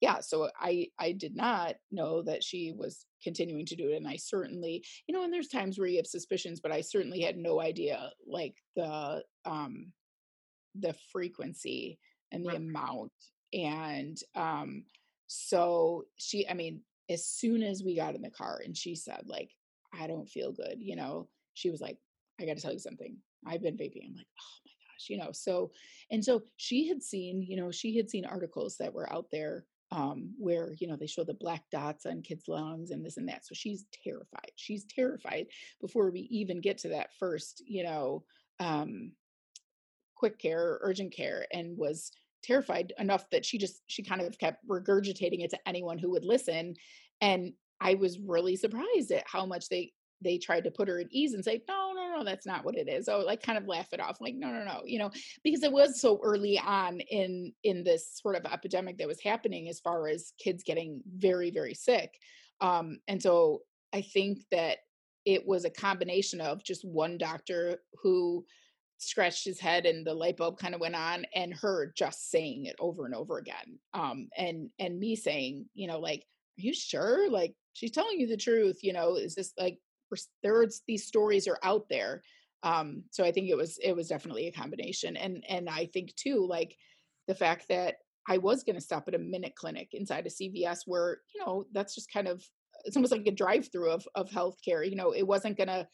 yeah 0.00 0.20
so 0.20 0.50
i 0.60 0.86
i 0.98 1.12
did 1.12 1.36
not 1.36 1.76
know 1.90 2.22
that 2.22 2.42
she 2.42 2.72
was 2.76 3.06
continuing 3.22 3.66
to 3.66 3.76
do 3.76 3.90
it. 3.90 3.96
And 3.96 4.08
i 4.08 4.16
certainly 4.16 4.84
you 5.06 5.14
know 5.14 5.24
and 5.24 5.32
there's 5.32 5.48
times 5.48 5.78
where 5.78 5.88
you 5.88 5.98
have 5.98 6.06
suspicions 6.06 6.60
but 6.60 6.72
i 6.72 6.80
certainly 6.80 7.20
had 7.20 7.36
no 7.36 7.60
idea 7.60 8.10
like 8.26 8.54
the 8.76 9.22
um 9.44 9.92
the 10.74 10.94
frequency 11.12 11.98
and 12.32 12.44
the 12.44 12.48
right. 12.48 12.56
amount. 12.56 13.12
And 13.52 14.16
um 14.34 14.84
so 15.26 16.04
she 16.16 16.48
i 16.48 16.54
mean 16.54 16.80
as 17.12 17.26
soon 17.26 17.62
as 17.62 17.82
we 17.82 17.94
got 17.96 18.14
in 18.14 18.22
the 18.22 18.30
car 18.30 18.60
and 18.64 18.76
she 18.76 18.94
said 18.94 19.22
like 19.26 19.50
i 19.98 20.06
don't 20.06 20.28
feel 20.28 20.52
good 20.52 20.76
you 20.78 20.96
know 20.96 21.28
she 21.54 21.70
was 21.70 21.80
like 21.80 21.98
i 22.40 22.44
got 22.44 22.56
to 22.56 22.62
tell 22.62 22.72
you 22.72 22.78
something 22.78 23.16
i've 23.46 23.62
been 23.62 23.76
vaping 23.76 24.04
i'm 24.06 24.16
like 24.16 24.26
oh 24.40 24.58
my 24.66 24.72
gosh 24.86 25.08
you 25.08 25.16
know 25.16 25.30
so 25.32 25.70
and 26.10 26.24
so 26.24 26.42
she 26.56 26.88
had 26.88 27.02
seen 27.02 27.42
you 27.42 27.56
know 27.56 27.70
she 27.70 27.96
had 27.96 28.08
seen 28.10 28.24
articles 28.24 28.76
that 28.78 28.92
were 28.92 29.12
out 29.12 29.26
there 29.30 29.64
um, 29.92 30.32
where 30.38 30.72
you 30.78 30.88
know 30.88 30.96
they 30.96 31.06
show 31.06 31.22
the 31.22 31.34
black 31.34 31.64
dots 31.70 32.06
on 32.06 32.22
kids' 32.22 32.48
lungs 32.48 32.90
and 32.90 33.04
this 33.04 33.18
and 33.18 33.28
that. 33.28 33.44
So 33.44 33.54
she's 33.54 33.84
terrified. 34.02 34.50
She's 34.56 34.86
terrified 34.86 35.48
before 35.82 36.10
we 36.10 36.20
even 36.30 36.62
get 36.62 36.78
to 36.78 36.88
that 36.88 37.10
first, 37.18 37.62
you 37.66 37.84
know, 37.84 38.24
um, 38.58 39.12
quick 40.16 40.38
care 40.38 40.78
urgent 40.80 41.12
care 41.12 41.46
and 41.52 41.76
was 41.76 42.10
terrified 42.42 42.92
enough 42.98 43.24
that 43.30 43.44
she 43.44 43.58
just 43.58 43.82
she 43.86 44.02
kind 44.02 44.20
of 44.20 44.38
kept 44.38 44.66
regurgitating 44.68 45.42
it 45.44 45.50
to 45.50 45.68
anyone 45.68 45.98
who 45.98 46.10
would 46.10 46.24
listen 46.24 46.74
and 47.20 47.52
i 47.80 47.94
was 47.94 48.18
really 48.18 48.56
surprised 48.56 49.10
at 49.10 49.24
how 49.26 49.46
much 49.46 49.68
they 49.68 49.92
they 50.22 50.38
tried 50.38 50.64
to 50.64 50.70
put 50.70 50.88
her 50.88 51.00
at 51.00 51.06
ease 51.10 51.34
and 51.34 51.44
say 51.44 51.62
no 51.68 51.92
no 51.94 52.16
no 52.16 52.24
that's 52.24 52.46
not 52.46 52.64
what 52.64 52.76
it 52.76 52.88
is. 52.88 53.08
Oh 53.08 53.20
like 53.20 53.42
kind 53.42 53.58
of 53.58 53.66
laugh 53.66 53.88
it 53.92 54.00
off 54.00 54.20
like 54.20 54.34
no 54.34 54.50
no 54.50 54.64
no 54.64 54.82
you 54.84 54.98
know 54.98 55.10
because 55.42 55.62
it 55.62 55.72
was 55.72 56.00
so 56.00 56.20
early 56.22 56.58
on 56.58 57.00
in 57.00 57.52
in 57.64 57.84
this 57.84 58.20
sort 58.20 58.36
of 58.36 58.44
epidemic 58.50 58.98
that 58.98 59.08
was 59.08 59.20
happening 59.20 59.68
as 59.68 59.80
far 59.80 60.08
as 60.08 60.32
kids 60.38 60.62
getting 60.62 61.02
very 61.16 61.50
very 61.50 61.74
sick 61.74 62.10
um 62.60 62.98
and 63.08 63.20
so 63.20 63.60
i 63.92 64.00
think 64.00 64.38
that 64.50 64.78
it 65.24 65.46
was 65.46 65.64
a 65.64 65.70
combination 65.70 66.40
of 66.40 66.64
just 66.64 66.84
one 66.84 67.16
doctor 67.16 67.78
who 68.02 68.44
scratched 69.02 69.44
his 69.44 69.60
head 69.60 69.86
and 69.86 70.06
the 70.06 70.14
light 70.14 70.36
bulb 70.36 70.58
kind 70.58 70.74
of 70.74 70.80
went 70.80 70.94
on 70.94 71.24
and 71.34 71.54
her 71.54 71.92
just 71.96 72.30
saying 72.30 72.66
it 72.66 72.76
over 72.78 73.04
and 73.04 73.14
over 73.14 73.38
again 73.38 73.78
um 73.94 74.28
and 74.36 74.70
and 74.78 74.98
me 74.98 75.16
saying 75.16 75.66
you 75.74 75.86
know 75.86 75.98
like 75.98 76.24
are 76.58 76.62
you 76.62 76.74
sure? 76.74 77.30
Like 77.30 77.54
she's 77.72 77.90
telling 77.90 78.20
you 78.20 78.26
the 78.26 78.36
truth 78.36 78.80
you 78.82 78.92
know 78.92 79.16
is 79.16 79.34
this 79.34 79.52
like 79.58 79.78
there's 80.42 80.82
these 80.86 81.06
stories 81.06 81.48
are 81.48 81.58
out 81.62 81.88
there. 81.88 82.22
Um 82.62 83.04
so 83.10 83.24
i 83.24 83.32
think 83.32 83.48
it 83.48 83.56
was 83.56 83.78
it 83.82 83.96
was 83.96 84.06
definitely 84.06 84.46
a 84.46 84.52
combination 84.52 85.16
and 85.16 85.44
and 85.48 85.68
i 85.68 85.86
think 85.86 86.14
too 86.14 86.46
like 86.48 86.76
the 87.26 87.34
fact 87.34 87.66
that 87.70 87.96
i 88.28 88.38
was 88.38 88.62
going 88.62 88.76
to 88.76 88.80
stop 88.80 89.08
at 89.08 89.16
a 89.16 89.18
minute 89.18 89.56
clinic 89.56 89.88
inside 89.94 90.24
a 90.26 90.30
cvs 90.30 90.82
where 90.86 91.18
you 91.34 91.44
know 91.44 91.64
that's 91.72 91.92
just 91.92 92.12
kind 92.12 92.28
of 92.28 92.40
it's 92.84 92.96
almost 92.96 93.10
like 93.10 93.26
a 93.26 93.32
drive-through 93.32 93.90
of 93.90 94.06
of 94.14 94.30
healthcare 94.30 94.88
you 94.88 94.94
know 94.94 95.10
it 95.10 95.26
wasn't 95.26 95.58
gonna 95.58 95.88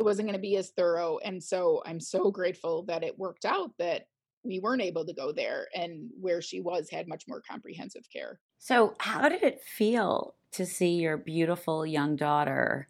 it 0.00 0.04
wasn't 0.04 0.26
going 0.26 0.36
to 0.36 0.40
be 0.40 0.56
as 0.56 0.70
thorough 0.70 1.18
and 1.18 1.42
so 1.42 1.82
i'm 1.86 2.00
so 2.00 2.30
grateful 2.30 2.82
that 2.84 3.04
it 3.04 3.18
worked 3.18 3.44
out 3.44 3.70
that 3.78 4.06
we 4.42 4.58
weren't 4.58 4.82
able 4.82 5.04
to 5.04 5.12
go 5.12 5.32
there 5.32 5.68
and 5.74 6.10
where 6.20 6.40
she 6.40 6.60
was 6.60 6.88
had 6.90 7.08
much 7.08 7.24
more 7.28 7.42
comprehensive 7.42 8.04
care. 8.12 8.40
So 8.58 8.94
how 8.98 9.28
did 9.28 9.42
it 9.42 9.62
feel 9.62 10.34
to 10.52 10.66
see 10.66 10.94
your 10.94 11.16
beautiful 11.16 11.84
young 11.86 12.16
daughter 12.16 12.88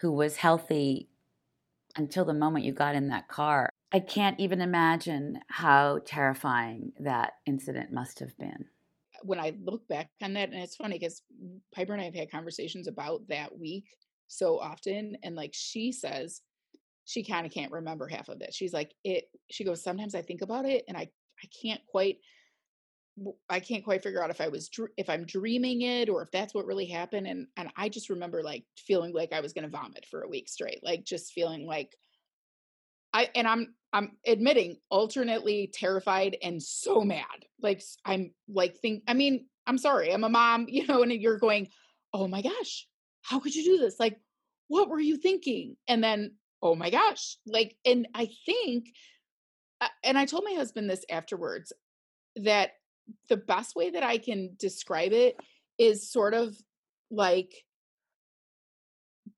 who 0.00 0.12
was 0.12 0.36
healthy 0.36 1.08
until 1.96 2.24
the 2.24 2.34
moment 2.34 2.64
you 2.64 2.72
got 2.72 2.94
in 2.94 3.08
that 3.08 3.28
car? 3.28 3.70
I 3.92 4.00
can't 4.00 4.38
even 4.38 4.60
imagine 4.60 5.40
how 5.48 6.00
terrifying 6.04 6.92
that 7.00 7.34
incident 7.46 7.92
must 7.92 8.18
have 8.18 8.36
been. 8.38 8.66
When 9.22 9.40
i 9.40 9.52
look 9.64 9.88
back 9.88 10.10
on 10.22 10.34
that 10.34 10.50
and 10.50 10.62
it's 10.62 10.76
funny 10.76 10.96
because 10.96 11.22
piper 11.74 11.92
and 11.92 12.00
i 12.00 12.04
have 12.04 12.14
had 12.14 12.30
conversations 12.30 12.86
about 12.86 13.26
that 13.28 13.58
week 13.58 13.86
so 14.28 14.60
often 14.60 15.16
and 15.24 15.34
like 15.34 15.50
she 15.54 15.90
says 15.90 16.42
she 17.08 17.24
kind 17.24 17.46
of 17.46 17.52
can't 17.52 17.72
remember 17.72 18.06
half 18.06 18.28
of 18.28 18.42
it. 18.42 18.52
She's 18.52 18.74
like, 18.74 18.92
it, 19.02 19.24
she 19.50 19.64
goes, 19.64 19.82
sometimes 19.82 20.14
I 20.14 20.20
think 20.20 20.42
about 20.42 20.66
it 20.66 20.84
and 20.88 20.96
I, 20.96 21.08
I 21.42 21.48
can't 21.62 21.80
quite, 21.90 22.18
I 23.48 23.60
can't 23.60 23.82
quite 23.82 24.02
figure 24.02 24.22
out 24.22 24.28
if 24.28 24.42
I 24.42 24.48
was, 24.48 24.68
if 24.98 25.08
I'm 25.08 25.24
dreaming 25.24 25.80
it 25.80 26.10
or 26.10 26.20
if 26.20 26.30
that's 26.30 26.52
what 26.52 26.66
really 26.66 26.84
happened. 26.84 27.26
And, 27.26 27.46
and 27.56 27.70
I 27.78 27.88
just 27.88 28.10
remember 28.10 28.42
like 28.42 28.64
feeling 28.76 29.14
like 29.14 29.32
I 29.32 29.40
was 29.40 29.54
going 29.54 29.64
to 29.64 29.70
vomit 29.70 30.04
for 30.10 30.20
a 30.20 30.28
week 30.28 30.50
straight, 30.50 30.80
like 30.82 31.02
just 31.02 31.32
feeling 31.32 31.66
like 31.66 31.96
I, 33.14 33.30
and 33.34 33.48
I'm, 33.48 33.74
I'm 33.94 34.18
admitting 34.26 34.76
alternately 34.90 35.70
terrified 35.72 36.36
and 36.42 36.62
so 36.62 37.00
mad. 37.00 37.46
Like 37.62 37.82
I'm 38.04 38.34
like 38.50 38.76
think, 38.76 39.04
I 39.08 39.14
mean, 39.14 39.46
I'm 39.66 39.78
sorry, 39.78 40.12
I'm 40.12 40.24
a 40.24 40.28
mom, 40.28 40.66
you 40.68 40.86
know, 40.86 41.02
and 41.02 41.10
you're 41.10 41.38
going, 41.38 41.68
oh 42.12 42.28
my 42.28 42.42
gosh, 42.42 42.86
how 43.22 43.40
could 43.40 43.54
you 43.54 43.64
do 43.64 43.78
this? 43.78 43.98
Like, 43.98 44.20
what 44.66 44.90
were 44.90 45.00
you 45.00 45.16
thinking? 45.16 45.78
And 45.88 46.04
then 46.04 46.32
oh 46.62 46.74
my 46.74 46.90
gosh 46.90 47.36
like 47.46 47.76
and 47.84 48.08
i 48.14 48.28
think 48.46 48.86
uh, 49.80 49.88
and 50.04 50.18
i 50.18 50.24
told 50.24 50.44
my 50.44 50.54
husband 50.54 50.88
this 50.88 51.04
afterwards 51.10 51.72
that 52.36 52.70
the 53.28 53.36
best 53.36 53.74
way 53.74 53.90
that 53.90 54.02
i 54.02 54.18
can 54.18 54.50
describe 54.58 55.12
it 55.12 55.36
is 55.78 56.10
sort 56.10 56.34
of 56.34 56.56
like 57.10 57.52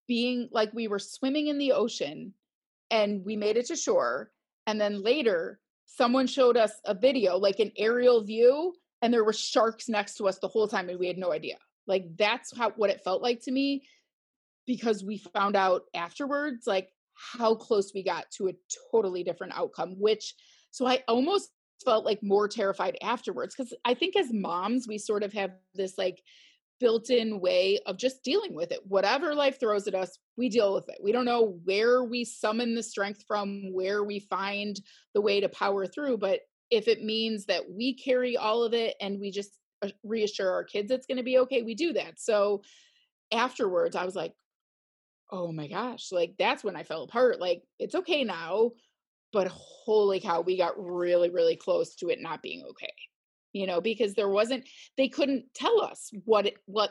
being 0.08 0.48
like 0.50 0.72
we 0.72 0.88
were 0.88 0.98
swimming 0.98 1.46
in 1.46 1.58
the 1.58 1.72
ocean 1.72 2.34
and 2.90 3.24
we 3.24 3.36
made 3.36 3.56
it 3.56 3.66
to 3.66 3.76
shore 3.76 4.30
and 4.66 4.80
then 4.80 5.02
later 5.02 5.60
someone 5.86 6.26
showed 6.26 6.56
us 6.56 6.72
a 6.84 6.94
video 6.94 7.36
like 7.36 7.58
an 7.58 7.70
aerial 7.76 8.24
view 8.24 8.72
and 9.02 9.12
there 9.12 9.24
were 9.24 9.32
sharks 9.32 9.88
next 9.88 10.16
to 10.16 10.28
us 10.28 10.38
the 10.38 10.48
whole 10.48 10.68
time 10.68 10.88
and 10.88 10.98
we 10.98 11.06
had 11.06 11.18
no 11.18 11.32
idea. 11.32 11.56
Like 11.86 12.16
that's 12.16 12.56
how 12.56 12.70
what 12.70 12.90
it 12.90 13.02
felt 13.02 13.22
like 13.22 13.42
to 13.42 13.50
me 13.50 13.82
because 14.66 15.02
we 15.02 15.18
found 15.18 15.56
out 15.56 15.82
afterwards 15.94 16.66
like 16.66 16.88
how 17.34 17.54
close 17.54 17.92
we 17.94 18.02
got 18.02 18.30
to 18.32 18.48
a 18.48 18.54
totally 18.90 19.22
different 19.22 19.52
outcome, 19.56 19.94
which 19.98 20.34
so 20.70 20.86
I 20.86 21.02
almost 21.08 21.50
felt 21.84 22.04
like 22.04 22.22
more 22.22 22.48
terrified 22.48 22.96
afterwards 23.02 23.54
because 23.56 23.72
I 23.84 23.94
think 23.94 24.16
as 24.16 24.32
moms, 24.32 24.86
we 24.86 24.98
sort 24.98 25.22
of 25.22 25.32
have 25.32 25.52
this 25.74 25.96
like 25.98 26.22
built 26.78 27.10
in 27.10 27.40
way 27.40 27.78
of 27.86 27.98
just 27.98 28.24
dealing 28.24 28.54
with 28.54 28.72
it. 28.72 28.80
Whatever 28.86 29.34
life 29.34 29.60
throws 29.60 29.86
at 29.86 29.94
us, 29.94 30.18
we 30.36 30.48
deal 30.48 30.74
with 30.74 30.88
it. 30.88 30.98
We 31.02 31.12
don't 31.12 31.26
know 31.26 31.58
where 31.64 32.02
we 32.04 32.24
summon 32.24 32.74
the 32.74 32.82
strength 32.82 33.24
from, 33.28 33.72
where 33.72 34.02
we 34.02 34.20
find 34.20 34.80
the 35.14 35.20
way 35.20 35.40
to 35.40 35.48
power 35.48 35.86
through. 35.86 36.18
But 36.18 36.40
if 36.70 36.88
it 36.88 37.04
means 37.04 37.46
that 37.46 37.70
we 37.70 37.94
carry 37.94 38.36
all 38.36 38.62
of 38.62 38.72
it 38.72 38.96
and 39.00 39.20
we 39.20 39.30
just 39.30 39.58
uh, 39.82 39.88
reassure 40.02 40.50
our 40.50 40.64
kids 40.64 40.90
it's 40.90 41.06
going 41.06 41.18
to 41.18 41.22
be 41.22 41.38
okay, 41.38 41.62
we 41.62 41.74
do 41.74 41.92
that. 41.92 42.18
So 42.18 42.62
afterwards, 43.32 43.96
I 43.96 44.04
was 44.04 44.14
like, 44.14 44.32
oh 45.32 45.52
my 45.52 45.66
gosh, 45.68 46.12
like 46.12 46.34
that's 46.38 46.64
when 46.64 46.76
I 46.76 46.82
fell 46.82 47.02
apart. 47.02 47.40
Like 47.40 47.62
it's 47.78 47.94
okay 47.94 48.24
now, 48.24 48.72
but 49.32 49.48
holy 49.48 50.20
cow, 50.20 50.40
we 50.40 50.56
got 50.56 50.82
really, 50.82 51.30
really 51.30 51.56
close 51.56 51.94
to 51.96 52.08
it 52.08 52.20
not 52.20 52.42
being 52.42 52.64
okay. 52.70 52.92
You 53.52 53.66
know, 53.66 53.80
because 53.80 54.14
there 54.14 54.28
wasn't, 54.28 54.68
they 54.96 55.08
couldn't 55.08 55.44
tell 55.54 55.80
us 55.80 56.10
what 56.24 56.46
it, 56.46 56.54
what 56.66 56.90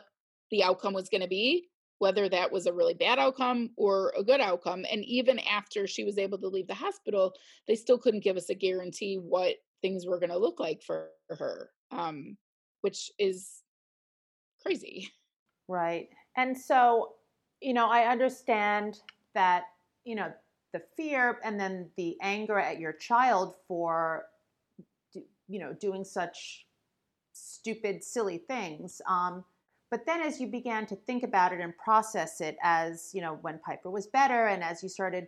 the 0.51 0.63
outcome 0.63 0.93
was 0.93 1.09
going 1.09 1.21
to 1.21 1.27
be, 1.27 1.69
whether 1.99 2.27
that 2.27 2.51
was 2.51 2.65
a 2.65 2.73
really 2.73 2.93
bad 2.93 3.19
outcome 3.19 3.69
or 3.77 4.13
a 4.17 4.23
good 4.23 4.41
outcome. 4.41 4.85
And 4.91 5.05
even 5.05 5.39
after 5.39 5.87
she 5.87 6.03
was 6.03 6.17
able 6.17 6.37
to 6.39 6.47
leave 6.47 6.67
the 6.67 6.73
hospital, 6.73 7.33
they 7.67 7.75
still 7.75 7.97
couldn't 7.97 8.23
give 8.23 8.35
us 8.35 8.49
a 8.49 8.55
guarantee 8.55 9.15
what 9.15 9.55
things 9.81 10.05
were 10.05 10.19
going 10.19 10.31
to 10.31 10.37
look 10.37 10.59
like 10.59 10.81
for 10.81 11.09
her, 11.29 11.69
um, 11.91 12.35
which 12.81 13.09
is 13.17 13.61
crazy. 14.61 15.09
Right. 15.69 16.09
And 16.35 16.57
so 16.57 17.13
you 17.61 17.73
know, 17.73 17.89
I 17.89 18.09
understand 18.11 18.99
that, 19.33 19.65
you 20.03 20.15
know, 20.15 20.31
the 20.73 20.81
fear 20.95 21.39
and 21.43 21.59
then 21.59 21.89
the 21.97 22.15
anger 22.21 22.59
at 22.59 22.79
your 22.79 22.93
child 22.93 23.55
for, 23.67 24.25
you 25.13 25.59
know, 25.59 25.73
doing 25.73 26.03
such 26.03 26.65
stupid, 27.33 28.03
silly 28.03 28.37
things. 28.37 29.01
Um, 29.07 29.43
but 29.89 30.05
then 30.05 30.21
as 30.21 30.39
you 30.39 30.47
began 30.47 30.85
to 30.87 30.95
think 30.95 31.23
about 31.23 31.51
it 31.51 31.59
and 31.59 31.75
process 31.77 32.41
it 32.41 32.57
as, 32.61 33.11
you 33.13 33.21
know, 33.21 33.39
when 33.41 33.59
Piper 33.59 33.89
was 33.89 34.05
better 34.07 34.47
and 34.47 34.63
as 34.63 34.83
you 34.83 34.89
started, 34.89 35.27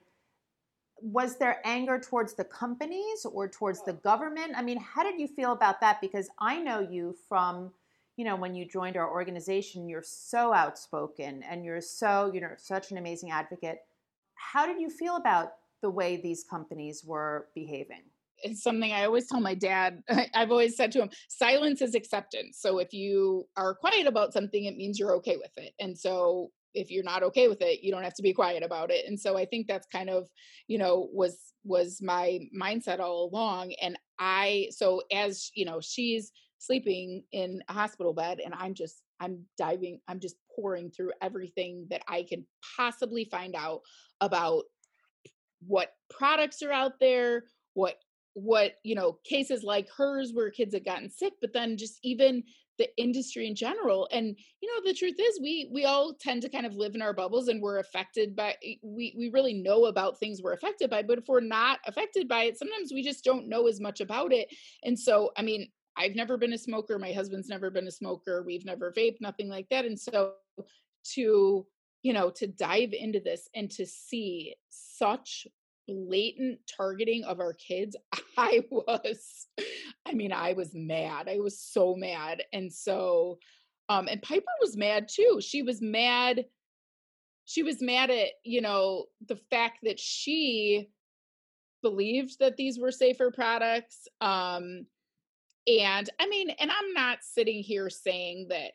was 1.02 1.38
there 1.38 1.60
anger 1.66 2.00
towards 2.00 2.36
the 2.36 2.44
companies 2.44 3.26
or 3.26 3.48
towards 3.48 3.84
the 3.84 3.94
government? 3.94 4.54
I 4.56 4.62
mean, 4.62 4.80
how 4.80 5.02
did 5.02 5.20
you 5.20 5.28
feel 5.28 5.52
about 5.52 5.82
that? 5.82 6.00
Because 6.00 6.30
I 6.38 6.60
know 6.60 6.80
you 6.80 7.16
from 7.28 7.72
you 8.22 8.26
know, 8.26 8.36
when 8.36 8.54
you 8.54 8.66
joined 8.66 8.98
our 8.98 9.12
organization, 9.12 9.90
you're 9.90 10.04
so 10.06 10.54
outspoken 10.54 11.42
and 11.50 11.66
you're 11.66 11.82
so, 11.82 12.30
you 12.32 12.40
know, 12.40 12.52
such 12.56 12.92
an 12.92 13.00
amazing 13.00 13.32
advocate. 13.32 13.80
How 14.36 14.68
did 14.68 14.80
you 14.80 14.92
feel 14.92 15.16
about 15.16 15.54
the 15.82 15.90
way 15.90 16.18
these 16.18 16.46
companies 16.48 17.04
were 17.04 17.48
behaving? 17.56 18.04
It's 18.44 18.62
something 18.62 18.92
I 18.94 19.06
always 19.06 19.26
tell 19.26 19.40
my 19.40 19.56
dad. 19.56 20.04
I've 20.36 20.52
always 20.52 20.78
said 20.78 20.92
to 20.92 21.02
him, 21.02 21.10
silence 21.30 21.82
is 21.82 21.96
acceptance. 21.96 22.60
So 22.60 22.78
if 22.78 22.94
you 22.94 23.48
are 23.58 23.74
quiet 23.74 24.06
about 24.06 24.34
something, 24.34 24.66
it 24.66 24.78
means 24.78 25.00
you're 25.00 25.16
okay 25.16 25.38
with 25.38 25.58
it. 25.58 25.74
And 25.80 25.98
so 25.98 26.52
if 26.76 26.92
you're 26.92 27.04
not 27.04 27.24
okay 27.24 27.48
with 27.48 27.64
it, 27.64 27.82
you 27.82 27.92
don't 27.92 28.04
have 28.04 28.14
to 28.14 28.22
be 28.22 28.34
quiet 28.34 28.62
about 28.62 28.92
it. 28.92 29.06
And 29.08 29.20
so 29.20 29.36
I 29.36 29.46
think 29.46 29.66
that's 29.66 29.88
kind 29.88 30.12
of, 30.12 30.30
you 30.68 30.78
know, 30.78 31.10
was 31.12 31.40
was 31.64 32.04
my 32.04 32.42
mindset 32.56 33.00
all 33.00 33.32
along. 33.34 33.74
And 33.82 33.98
I 34.20 34.68
so 34.70 35.02
as, 35.12 35.50
you 35.56 35.66
know, 35.66 35.82
she's 35.82 36.32
sleeping 36.62 37.24
in 37.32 37.62
a 37.70 37.74
hospital 37.74 38.14
bed 38.14 38.40
and 38.44 38.54
i'm 38.54 38.74
just 38.74 39.02
i'm 39.20 39.44
diving 39.58 40.00
i'm 40.08 40.20
just 40.20 40.36
pouring 40.56 40.92
through 40.92 41.12
everything 41.22 41.88
that 41.90 42.04
i 42.08 42.24
can 42.28 42.46
possibly 42.78 43.26
find 43.26 43.56
out 43.56 43.82
about 44.22 44.64
what 45.66 45.94
products 46.10 46.62
are 46.62 46.72
out 46.72 46.94
there 47.00 47.44
what 47.74 47.96
what 48.34 48.74
you 48.84 48.96
know 48.96 49.18
cases 49.26 49.64
like 49.64 49.90
hers 49.90 50.32
where 50.34 50.52
kids 50.52 50.74
have 50.74 50.86
gotten 50.86 51.10
sick 51.10 51.34
but 51.42 51.52
then 51.52 51.78
just 51.78 52.00
even 52.04 52.44
the 52.78 52.88
industry 52.98 53.48
in 53.48 53.56
general 53.56 54.08
and 54.12 54.38
you 54.62 54.70
know 54.70 54.90
the 54.90 54.98
truth 54.98 55.16
is 55.20 55.40
we 55.42 55.70
we 55.72 55.86
all 55.86 56.14
tend 56.20 56.42
to 56.42 56.50
kind 56.50 56.66
of 56.66 56.76
live 56.76 56.96
in 56.96 57.02
our 57.02 57.14
bubbles 57.14 57.48
and 57.48 57.62
we're 57.62 57.80
affected 57.80 58.36
by 58.36 58.56
we 58.82 59.14
we 59.18 59.30
really 59.34 59.54
know 59.54 59.86
about 59.86 60.20
things 60.20 60.42
we're 60.42 60.54
affected 60.54 60.90
by 60.90 61.04
but 61.04 61.18
if 61.18 61.26
we're 61.28 61.42
not 61.42 61.80
affected 61.86 62.28
by 62.28 62.44
it 62.44 62.58
sometimes 62.58 62.92
we 62.94 63.04
just 63.04 63.24
don't 63.24 63.50
know 63.50 63.68
as 63.68 63.82
much 63.82 64.00
about 64.00 64.32
it 64.32 64.48
and 64.84 64.98
so 64.98 65.32
i 65.38 65.42
mean 65.42 65.68
I've 65.98 66.16
never 66.16 66.38
been 66.38 66.54
a 66.54 66.58
smoker. 66.58 66.98
My 66.98 67.12
husband's 67.12 67.50
never 67.50 67.70
been 67.70 67.88
a 67.88 67.92
smoker. 67.92 68.44
We've 68.44 68.66
never 68.66 68.92
vaped, 68.92 69.22
nothing 69.22 69.50
like 69.50 69.68
that. 69.70 69.86
And 69.86 70.00
so 70.00 70.34
to, 71.14 71.66
you 72.04 72.14
know, 72.14 72.30
to 72.32 72.48
dive 72.48 72.94
into 72.94 73.20
this 73.20 73.50
and 73.56 73.70
to 73.72 73.86
see 73.86 74.56
such 74.70 75.48
blatant 75.88 76.60
targeting 76.78 77.24
of 77.24 77.40
our 77.40 77.54
kids, 77.54 77.96
I 78.38 78.64
was, 78.72 79.48
I 80.06 80.14
mean, 80.14 80.32
I 80.32 80.54
was 80.54 80.74
mad. 80.74 81.28
I 81.30 81.40
was 81.40 81.60
so 81.60 81.96
mad. 81.96 82.44
And 82.54 82.72
so, 82.72 83.40
um, 83.90 84.08
and 84.08 84.22
Piper 84.22 84.46
was 84.62 84.78
mad 84.78 85.10
too. 85.10 85.40
She 85.42 85.64
was 85.64 85.82
mad. 85.82 86.46
She 87.46 87.64
was 87.64 87.82
mad 87.82 88.10
at, 88.10 88.30
you 88.46 88.62
know, 88.62 89.06
the 89.28 89.36
fact 89.36 89.80
that 89.84 90.00
she 90.00 90.88
believed 91.82 92.40
that 92.40 92.56
these 92.56 92.80
were 92.80 92.92
safer 92.92 93.32
products. 93.32 94.08
Um, 94.22 94.86
and 95.68 96.10
i 96.20 96.28
mean 96.28 96.50
and 96.60 96.72
i'm 96.72 96.94
not 96.94 97.20
sitting 97.22 97.62
here 97.62 97.90
saying 97.90 98.48
that 98.50 98.72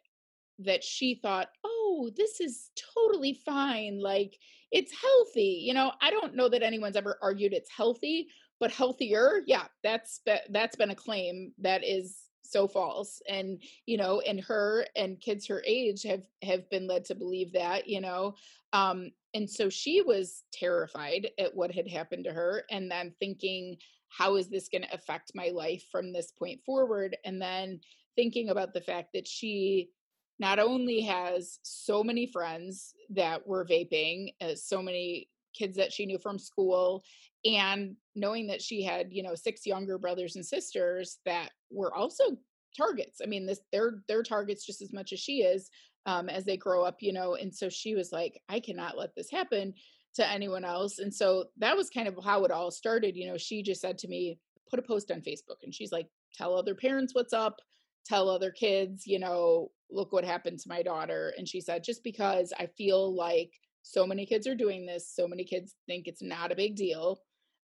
that 0.59 0.83
she 0.83 1.15
thought 1.23 1.49
oh 1.65 2.11
this 2.17 2.41
is 2.41 2.71
totally 2.95 3.39
fine 3.45 4.01
like 4.01 4.39
it's 4.73 4.93
healthy 5.01 5.63
you 5.65 5.75
know 5.75 5.93
i 6.01 6.11
don't 6.11 6.35
know 6.35 6.49
that 6.49 6.63
anyone's 6.63 6.97
ever 6.97 7.19
argued 7.23 7.53
it's 7.53 7.71
healthy 7.71 8.29
but 8.59 8.71
healthier 8.71 9.43
yeah 9.47 9.65
that's 9.83 10.21
that's 10.51 10.77
been 10.77 10.91
a 10.91 10.95
claim 10.95 11.53
that 11.59 11.85
is 11.85 12.17
so 12.43 12.69
false 12.69 13.21
and 13.29 13.61
you 13.87 13.97
know 13.97 14.21
and 14.21 14.41
her 14.41 14.87
and 14.95 15.21
kids 15.21 15.47
her 15.47 15.63
age 15.67 16.03
have 16.03 16.23
have 16.43 16.69
been 16.71 16.87
led 16.87 17.05
to 17.05 17.15
believe 17.15 17.53
that 17.53 17.89
you 17.89 18.01
know 18.01 18.35
um 18.73 19.11
and 19.35 19.51
so 19.51 19.69
she 19.69 20.01
was 20.01 20.45
terrified 20.53 21.29
at 21.39 21.55
what 21.55 21.73
had 21.73 21.89
happened 21.89 22.25
to 22.25 22.33
her 22.33 22.63
and 22.71 22.91
then 22.91 23.13
thinking 23.19 23.77
how 24.09 24.37
is 24.37 24.49
this 24.49 24.69
going 24.69 24.83
to 24.83 24.95
affect 24.95 25.33
my 25.35 25.49
life 25.49 25.85
from 25.91 26.13
this 26.13 26.33
point 26.33 26.61
forward 26.65 27.17
and 27.25 27.41
then 27.41 27.81
thinking 28.17 28.49
about 28.49 28.73
the 28.73 28.81
fact 28.81 29.11
that 29.15 29.29
she 29.29 29.91
not 30.39 30.59
only 30.59 31.01
has 31.01 31.59
so 31.63 32.03
many 32.03 32.27
friends 32.27 32.95
that 33.11 33.47
were 33.47 33.65
vaping, 33.65 34.35
uh, 34.41 34.55
so 34.55 34.83
many 34.83 35.29
kids 35.55 35.77
that 35.77 35.93
she 35.93 36.07
knew 36.07 36.19
from 36.19 36.39
school, 36.39 37.03
and 37.45 37.97
knowing 38.15 38.47
that 38.49 38.61
she 38.61 38.83
had, 38.83 39.09
you 39.11 39.23
know, 39.23 39.35
six 39.35 39.65
younger 39.67 39.99
brothers 39.99 40.37
and 40.37 40.45
sisters 40.45 41.19
that 41.25 41.51
were 41.71 41.95
also 41.95 42.37
targets. 42.77 43.21
I 43.23 43.27
mean, 43.27 43.47
this 43.47 43.61
they're 43.73 44.03
they're 44.09 44.23
targets 44.23 44.67
just 44.67 44.83
as 44.83 44.93
much 44.93 45.13
as 45.13 45.21
she 45.21 45.39
is 45.39 45.71
um, 46.05 46.29
as 46.29 46.45
they 46.45 46.57
grow 46.57 46.85
up, 46.85 46.97
you 47.01 47.13
know. 47.13 47.35
And 47.35 47.55
so 47.55 47.69
she 47.69 47.95
was 47.95 48.13
like, 48.13 48.41
I 48.49 48.61
cannot 48.61 48.99
let 48.99 49.15
this 49.15 49.31
happen 49.31 49.75
to 50.17 50.29
anyone 50.29 50.65
else. 50.65 50.99
And 50.99 51.15
so 51.15 51.47
that 51.59 51.77
was 51.77 51.91
kind 51.91 52.09
of 52.09 52.19
how 52.23 52.45
it 52.45 52.51
all 52.51 52.71
started. 52.71 53.17
You 53.17 53.29
know, 53.29 53.39
she 53.39 53.63
just 53.63 53.81
said 53.81 53.99
to 53.99 54.09
me, 54.09 54.39
put 54.69 54.79
a 54.79 54.83
post 54.83 55.11
on 55.11 55.21
Facebook, 55.21 55.63
and 55.63 55.75
she's 55.75 55.93
like, 55.93 56.09
tell 56.35 56.55
other 56.55 56.75
parents 56.75 57.15
what's 57.15 57.33
up 57.33 57.61
tell 58.07 58.29
other 58.29 58.51
kids, 58.51 59.07
you 59.07 59.19
know, 59.19 59.71
look 59.91 60.13
what 60.13 60.25
happened 60.25 60.59
to 60.61 60.69
my 60.69 60.83
daughter. 60.83 61.33
And 61.37 61.49
she 61.49 61.61
said, 61.61 61.85
just 61.85 62.03
because 62.05 62.53
I 62.59 62.67
feel 62.79 63.15
like 63.15 63.51
so 63.83 64.07
many 64.07 64.27
kids 64.27 64.47
are 64.47 64.55
doing 64.55 64.87
this, 64.87 65.13
so 65.13 65.29
many 65.29 65.45
kids 65.45 65.75
think 65.87 66.07
it's 66.07 66.23
not 66.23 66.53
a 66.53 66.57
big 66.57 66.77
deal. 66.77 67.21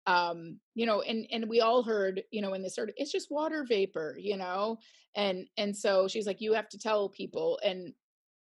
Um, 0.07 0.59
you 0.75 0.85
know, 0.85 1.01
and 1.03 1.27
and 1.31 1.49
we 1.49 1.61
all 1.61 1.85
heard, 1.85 2.23
you 2.33 2.43
know, 2.43 2.51
when 2.51 2.63
they 2.63 2.69
started, 2.69 2.95
it's 2.97 3.13
just 3.13 3.31
water 3.31 3.65
vapor, 3.69 4.17
you 4.19 4.37
know, 4.37 4.79
and 5.15 5.47
and 5.57 5.77
so 5.77 6.09
she's 6.09 6.27
like, 6.27 6.41
you 6.41 6.55
have 6.55 6.69
to 6.71 6.79
tell 6.79 7.09
people, 7.09 7.61
and 7.65 7.93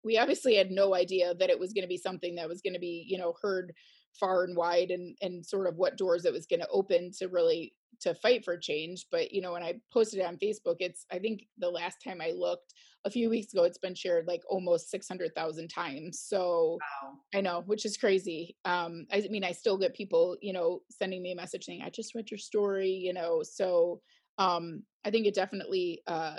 we 0.05 0.19
obviously 0.19 0.57
had 0.57 0.71
no 0.71 0.95
idea 0.95 1.35
that 1.35 1.51
it 1.51 1.59
was 1.59 1.73
going 1.73 1.85
to 1.85 1.89
be 1.89 1.97
something 1.97 2.35
that 2.37 2.49
was 2.49 2.61
going 2.61 2.75
to 2.75 2.81
be, 2.81 3.05
you 3.09 3.19
know, 3.19 3.35
heard 3.41 3.73
far 4.19 4.45
and 4.45 4.57
wide, 4.57 4.91
and 4.91 5.17
and 5.23 5.45
sort 5.45 5.67
of 5.67 5.77
what 5.77 5.97
doors 5.97 6.25
it 6.25 6.33
was 6.33 6.47
going 6.47 6.61
to 6.61 6.69
open 6.69 7.11
to 7.19 7.29
really 7.29 7.73
to 8.03 8.15
fight 8.17 8.45
for 8.45 8.57
change 8.57 9.07
but 9.11 9.33
you 9.33 9.41
know 9.41 9.53
when 9.53 9.63
i 9.63 9.75
posted 9.93 10.21
it 10.21 10.27
on 10.27 10.37
facebook 10.37 10.77
it's 10.81 11.07
i 11.13 11.19
think 11.19 11.45
the 11.59 11.69
last 11.69 11.97
time 12.05 12.21
i 12.21 12.33
looked 12.37 12.75
a 13.05 13.11
few 13.11 13.31
weeks 13.31 13.53
ago 13.53 13.65
it's 13.65 13.79
been 13.79 13.95
shared 13.95 14.27
like 14.27 14.41
almost 14.49 14.91
600,000 14.91 15.69
times 15.69 16.25
so 16.27 16.79
wow. 16.81 17.13
i 17.35 17.41
know 17.41 17.63
which 17.67 17.85
is 17.85 17.97
crazy 17.97 18.57
um 18.65 19.07
i 19.13 19.23
mean 19.31 19.45
i 19.45 19.53
still 19.53 19.79
get 19.79 19.95
people 19.95 20.37
you 20.41 20.53
know 20.53 20.81
sending 20.91 21.23
me 21.23 21.33
a 21.33 21.37
message 21.37 21.65
saying 21.65 21.83
i 21.83 21.91
just 21.91 22.15
read 22.15 22.31
your 22.31 22.39
story 22.39 22.91
you 22.91 23.13
know 23.13 23.43
so 23.43 24.01
um 24.39 24.83
i 25.05 25.11
think 25.11 25.27
it 25.27 25.35
definitely 25.35 26.03
uh 26.07 26.37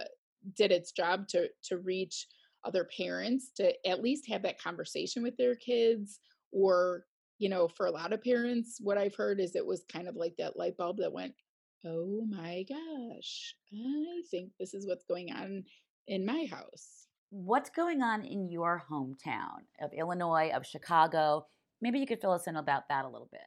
did 0.58 0.72
its 0.72 0.92
job 0.92 1.28
to 1.30 1.48
to 1.64 1.78
reach 1.78 2.28
other 2.66 2.88
parents 2.98 3.52
to 3.58 3.74
at 3.88 4.02
least 4.02 4.28
have 4.28 4.44
that 4.44 4.62
conversation 4.62 5.24
with 5.24 5.36
their 5.38 5.56
kids 5.56 6.20
or 6.52 7.06
you 7.40 7.50
know 7.50 7.68
for 7.68 7.88
a 7.88 7.92
lot 7.92 8.14
of 8.14 8.24
parents 8.24 8.78
what 8.82 8.98
i've 8.98 9.16
heard 9.16 9.40
is 9.40 9.56
it 9.56 9.66
was 9.66 9.84
kind 9.92 10.08
of 10.08 10.16
like 10.16 10.34
that 10.38 10.58
light 10.58 10.78
bulb 10.78 10.98
that 10.98 11.12
went 11.12 11.34
oh 11.86 12.26
my 12.30 12.64
gosh, 12.68 13.56
I 13.74 14.22
think 14.32 14.52
this 14.60 14.74
is 14.74 14.88
what's 14.88 15.06
going 15.06 15.32
on 15.32 15.64
in 16.08 16.26
my 16.26 16.48
house. 16.50 17.08
What's 17.30 17.70
going 17.70 18.02
on 18.02 18.24
in 18.24 18.50
your 18.50 18.84
hometown 18.90 19.66
of 19.82 19.92
Illinois, 19.94 20.52
of 20.54 20.66
Chicago? 20.66 21.48
Maybe 21.82 22.00
you 22.00 22.06
could 22.06 22.22
fill 22.22 22.32
us 22.34 22.48
in 22.48 22.56
about 22.56 22.84
that 22.90 23.06
a 23.06 23.10
little 23.10 23.30
bit. 23.32 23.42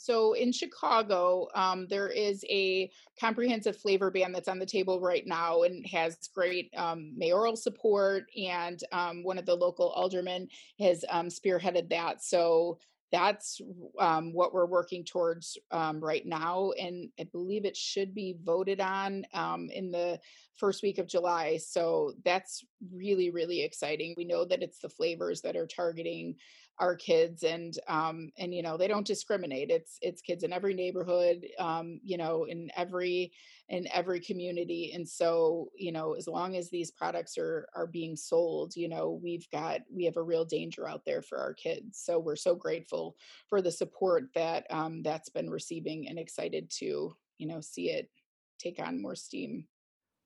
So 0.00 0.32
in 0.32 0.50
Chicago, 0.50 1.48
um, 1.54 1.86
there 1.90 2.08
is 2.08 2.42
a 2.48 2.90
comprehensive 3.20 3.76
flavor 3.76 4.10
ban 4.10 4.32
that's 4.32 4.48
on 4.48 4.58
the 4.58 4.64
table 4.64 4.98
right 4.98 5.26
now 5.26 5.64
and 5.64 5.86
has 5.86 6.16
great 6.34 6.72
um, 6.74 7.12
mayoral 7.18 7.54
support. 7.54 8.24
And 8.34 8.82
um, 8.92 9.22
one 9.22 9.36
of 9.36 9.44
the 9.44 9.54
local 9.54 9.90
aldermen 9.90 10.48
has 10.78 11.04
um, 11.10 11.28
spearheaded 11.28 11.90
that. 11.90 12.24
So 12.24 12.78
that's 13.12 13.60
um, 13.98 14.32
what 14.32 14.54
we're 14.54 14.64
working 14.64 15.04
towards 15.04 15.58
um, 15.70 16.00
right 16.00 16.24
now. 16.24 16.70
And 16.80 17.10
I 17.18 17.24
believe 17.24 17.66
it 17.66 17.76
should 17.76 18.14
be 18.14 18.36
voted 18.42 18.80
on 18.80 19.26
in 19.70 19.90
the 19.90 20.18
first 20.56 20.82
week 20.82 20.96
of 20.96 21.08
July. 21.08 21.58
So 21.58 22.14
that's 22.24 22.64
really, 22.90 23.28
really 23.28 23.62
exciting. 23.62 24.14
We 24.16 24.24
know 24.24 24.46
that 24.46 24.62
it's 24.62 24.78
the 24.78 24.88
flavors 24.88 25.42
that 25.42 25.56
are 25.56 25.66
targeting 25.66 26.36
our 26.80 26.96
kids 26.96 27.42
and 27.42 27.74
um 27.88 28.30
and 28.38 28.54
you 28.54 28.62
know 28.62 28.76
they 28.76 28.88
don't 28.88 29.06
discriminate 29.06 29.70
it's 29.70 29.98
it's 30.00 30.22
kids 30.22 30.42
in 30.42 30.52
every 30.52 30.72
neighborhood 30.72 31.46
um 31.58 32.00
you 32.02 32.16
know 32.16 32.44
in 32.44 32.70
every 32.74 33.30
in 33.68 33.86
every 33.92 34.18
community 34.18 34.92
and 34.94 35.06
so 35.06 35.68
you 35.76 35.92
know 35.92 36.14
as 36.14 36.26
long 36.26 36.56
as 36.56 36.70
these 36.70 36.90
products 36.90 37.36
are 37.36 37.68
are 37.76 37.86
being 37.86 38.16
sold 38.16 38.74
you 38.74 38.88
know 38.88 39.20
we've 39.22 39.48
got 39.50 39.82
we 39.94 40.04
have 40.04 40.16
a 40.16 40.22
real 40.22 40.44
danger 40.44 40.88
out 40.88 41.04
there 41.04 41.22
for 41.22 41.38
our 41.38 41.52
kids 41.52 42.00
so 42.02 42.18
we're 42.18 42.34
so 42.34 42.54
grateful 42.54 43.14
for 43.48 43.60
the 43.60 43.70
support 43.70 44.24
that 44.34 44.66
um 44.70 45.02
that's 45.02 45.28
been 45.28 45.50
receiving 45.50 46.08
and 46.08 46.18
excited 46.18 46.70
to 46.70 47.14
you 47.36 47.46
know 47.46 47.60
see 47.60 47.90
it 47.90 48.10
take 48.58 48.78
on 48.78 49.00
more 49.00 49.14
steam. 49.14 49.66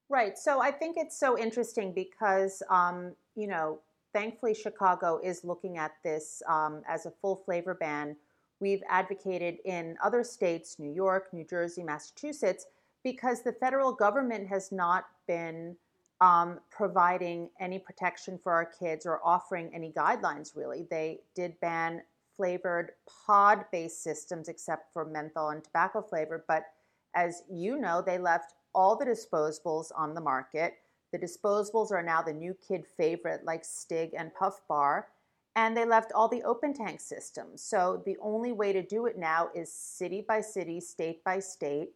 Right 0.09 0.39
so 0.39 0.61
i 0.61 0.71
think 0.71 0.97
it's 0.99 1.19
so 1.19 1.37
interesting 1.37 1.93
because 1.93 2.63
um 2.71 3.15
you 3.35 3.49
know 3.49 3.81
thankfully, 4.15 4.55
Chicago 4.55 5.21
is 5.23 5.45
looking 5.45 5.77
at 5.77 5.93
this 6.03 6.43
um, 6.49 6.83
as 6.89 7.05
a 7.05 7.11
full 7.11 7.37
flavor 7.37 7.75
ban. 7.75 8.17
We've 8.61 8.83
advocated 8.89 9.59
in 9.67 9.97
other 10.03 10.25
states, 10.25 10.79
New 10.79 10.93
York, 10.93 11.29
New 11.33 11.45
Jersey, 11.45 11.83
Massachusetts, 11.83 12.67
because 13.03 13.43
the 13.43 13.53
federal 13.53 13.93
government 13.93 14.49
has 14.49 14.73
not 14.73 15.05
been 15.27 15.77
um, 16.21 16.61
providing 16.71 17.51
any 17.61 17.79
protection 17.79 18.39
for 18.43 18.53
our 18.53 18.65
kids 18.65 19.05
or 19.05 19.21
offering 19.23 19.71
any 19.75 19.93
guidelines, 19.93 20.57
really. 20.57 20.87
They 20.89 21.21
did 21.35 21.61
ban 21.61 22.03
flavored 22.37 22.93
pod 23.27 23.67
based 23.71 24.03
systems 24.03 24.49
except 24.49 24.93
for 24.93 25.05
menthol 25.05 25.51
and 25.51 25.63
tobacco 25.63 26.01
flavor, 26.01 26.45
but 26.49 26.67
as 27.15 27.43
you 27.51 27.79
know, 27.79 28.03
they 28.05 28.19
left 28.19 28.55
all 28.75 28.97
the 28.97 29.05
disposables 29.05 29.91
on 29.97 30.15
the 30.15 30.21
market. 30.21 30.79
The 31.15 31.21
disposables 31.21 31.93
are 31.93 32.03
now 32.03 32.23
the 32.23 32.33
new 32.33 32.57
kid 32.67 32.85
favorite, 32.97 33.45
like 33.45 33.65
Stig 33.65 34.15
and 34.19 34.35
Puff 34.35 34.61
Bar. 34.69 35.07
And 35.55 35.77
they 35.77 35.85
left 35.85 36.11
all 36.11 36.27
the 36.27 36.43
open 36.43 36.75
tank 36.75 37.01
systems. 37.01 37.63
So 37.63 38.03
the 38.05 38.17
only 38.21 38.51
way 38.51 38.73
to 38.73 38.83
do 38.83 39.07
it 39.07 39.17
now 39.17 39.49
is 39.55 39.73
city 39.73 40.25
by 40.27 40.41
city, 40.41 40.81
state 40.81 41.23
by 41.23 41.39
state. 41.39 41.91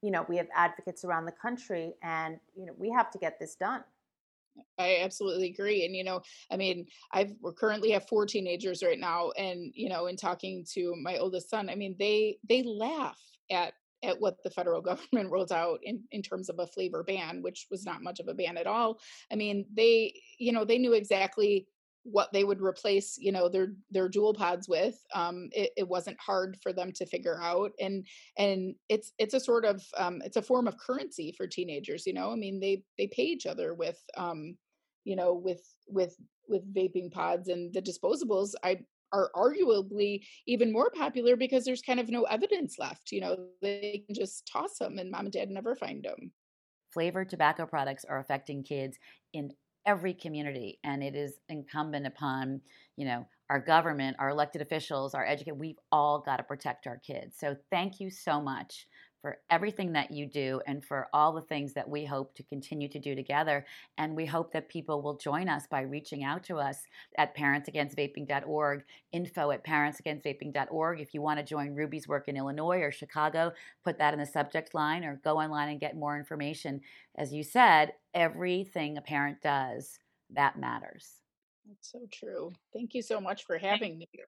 You 0.00 0.10
know, 0.10 0.24
we 0.26 0.38
have 0.38 0.46
advocates 0.56 1.04
around 1.04 1.26
the 1.26 1.32
country, 1.32 1.92
and 2.02 2.40
you 2.56 2.64
know, 2.64 2.72
we 2.78 2.88
have 2.88 3.10
to 3.10 3.18
get 3.18 3.38
this 3.38 3.56
done. 3.56 3.84
I 4.78 5.00
absolutely 5.02 5.50
agree. 5.50 5.84
And, 5.84 5.94
you 5.94 6.02
know, 6.02 6.22
I 6.50 6.56
mean, 6.56 6.86
I've 7.12 7.32
we 7.42 7.52
currently 7.52 7.90
have 7.90 8.08
four 8.08 8.24
teenagers 8.24 8.82
right 8.82 8.98
now. 8.98 9.32
And, 9.32 9.70
you 9.74 9.90
know, 9.90 10.06
in 10.06 10.16
talking 10.16 10.64
to 10.72 10.96
my 10.96 11.18
oldest 11.18 11.50
son, 11.50 11.68
I 11.68 11.74
mean, 11.74 11.94
they 11.98 12.38
they 12.48 12.62
laugh 12.62 13.20
at 13.50 13.74
at 14.02 14.20
what 14.20 14.42
the 14.42 14.50
federal 14.50 14.80
government 14.90 15.30
rolled 15.30 15.52
out 15.52 15.80
in, 15.82 16.02
in 16.10 16.22
terms 16.22 16.48
of 16.48 16.58
a 16.58 16.66
flavor 16.66 17.02
ban, 17.02 17.42
which 17.42 17.66
was 17.70 17.84
not 17.84 18.02
much 18.02 18.20
of 18.20 18.28
a 18.28 18.34
ban 18.34 18.56
at 18.56 18.66
all. 18.66 18.98
I 19.30 19.36
mean, 19.36 19.66
they, 19.74 20.14
you 20.38 20.52
know, 20.52 20.64
they 20.64 20.78
knew 20.78 20.92
exactly 20.92 21.66
what 22.04 22.32
they 22.32 22.44
would 22.44 22.60
replace, 22.60 23.16
you 23.18 23.30
know, 23.30 23.48
their 23.48 23.74
their 23.90 24.08
Juul 24.08 24.36
pods 24.36 24.68
with. 24.68 24.96
Um, 25.14 25.48
it, 25.52 25.70
it 25.76 25.88
wasn't 25.88 26.20
hard 26.20 26.56
for 26.62 26.72
them 26.72 26.92
to 26.92 27.06
figure 27.06 27.40
out, 27.40 27.72
and 27.80 28.06
and 28.36 28.74
it's 28.88 29.12
it's 29.18 29.34
a 29.34 29.40
sort 29.40 29.64
of 29.64 29.82
um, 29.96 30.20
it's 30.24 30.36
a 30.36 30.42
form 30.42 30.66
of 30.66 30.78
currency 30.78 31.32
for 31.36 31.46
teenagers. 31.46 32.06
You 32.06 32.14
know, 32.14 32.32
I 32.32 32.36
mean, 32.36 32.60
they 32.60 32.82
they 32.98 33.06
pay 33.06 33.24
each 33.24 33.46
other 33.46 33.74
with, 33.74 34.00
um, 34.16 34.56
you 35.04 35.16
know, 35.16 35.32
with 35.32 35.62
with 35.86 36.16
with 36.48 36.74
vaping 36.74 37.12
pods 37.12 37.48
and 37.48 37.72
the 37.72 37.82
disposables. 37.82 38.54
I 38.64 38.80
are 39.12 39.30
arguably 39.34 40.24
even 40.46 40.72
more 40.72 40.90
popular 40.90 41.36
because 41.36 41.64
there's 41.64 41.82
kind 41.82 42.00
of 42.00 42.08
no 42.08 42.22
evidence 42.24 42.78
left. 42.78 43.12
You 43.12 43.20
know, 43.20 43.48
they 43.60 44.04
can 44.06 44.14
just 44.14 44.48
toss 44.50 44.78
them 44.78 44.98
and 44.98 45.10
mom 45.10 45.26
and 45.26 45.32
dad 45.32 45.50
never 45.50 45.74
find 45.74 46.04
them. 46.04 46.32
Flavored 46.92 47.28
tobacco 47.30 47.66
products 47.66 48.04
are 48.04 48.18
affecting 48.18 48.62
kids 48.62 48.98
in 49.32 49.52
every 49.86 50.14
community 50.14 50.78
and 50.84 51.02
it 51.02 51.16
is 51.16 51.40
incumbent 51.48 52.06
upon 52.06 52.60
you 52.96 53.04
know 53.04 53.26
our 53.50 53.58
government 53.58 54.16
our 54.20 54.28
elected 54.28 54.62
officials 54.62 55.12
our 55.12 55.26
educators 55.26 55.58
we've 55.58 55.78
all 55.90 56.20
got 56.20 56.36
to 56.36 56.44
protect 56.44 56.86
our 56.86 56.98
kids 56.98 57.36
so 57.36 57.56
thank 57.68 57.98
you 57.98 58.08
so 58.08 58.40
much 58.40 58.86
for 59.22 59.38
everything 59.48 59.92
that 59.92 60.10
you 60.10 60.26
do 60.26 60.60
and 60.66 60.84
for 60.84 61.08
all 61.12 61.32
the 61.32 61.40
things 61.40 61.72
that 61.72 61.88
we 61.88 62.04
hope 62.04 62.34
to 62.34 62.42
continue 62.42 62.88
to 62.88 62.98
do 62.98 63.14
together. 63.14 63.64
And 63.96 64.16
we 64.16 64.26
hope 64.26 64.52
that 64.52 64.68
people 64.68 65.00
will 65.00 65.16
join 65.16 65.48
us 65.48 65.66
by 65.68 65.82
reaching 65.82 66.24
out 66.24 66.42
to 66.44 66.56
us 66.56 66.82
at 67.16 67.36
parentsagainstvaping.org, 67.36 68.84
info 69.12 69.50
at 69.52 69.64
parentsagainstvaping.org. 69.64 71.00
If 71.00 71.14
you 71.14 71.22
want 71.22 71.38
to 71.38 71.44
join 71.44 71.74
Ruby's 71.74 72.08
work 72.08 72.28
in 72.28 72.36
Illinois 72.36 72.80
or 72.80 72.90
Chicago, 72.90 73.52
put 73.84 73.98
that 73.98 74.12
in 74.12 74.20
the 74.20 74.26
subject 74.26 74.74
line 74.74 75.04
or 75.04 75.20
go 75.22 75.38
online 75.38 75.68
and 75.68 75.80
get 75.80 75.96
more 75.96 76.18
information. 76.18 76.80
As 77.16 77.32
you 77.32 77.44
said, 77.44 77.92
everything 78.12 78.98
a 78.98 79.02
parent 79.02 79.40
does, 79.40 80.00
that 80.30 80.58
matters. 80.58 81.12
That's 81.68 81.92
so 81.92 82.00
true. 82.10 82.52
Thank 82.72 82.92
you 82.94 83.02
so 83.02 83.20
much 83.20 83.46
for 83.46 83.56
having 83.56 83.98
me. 83.98 84.08
Here. 84.10 84.26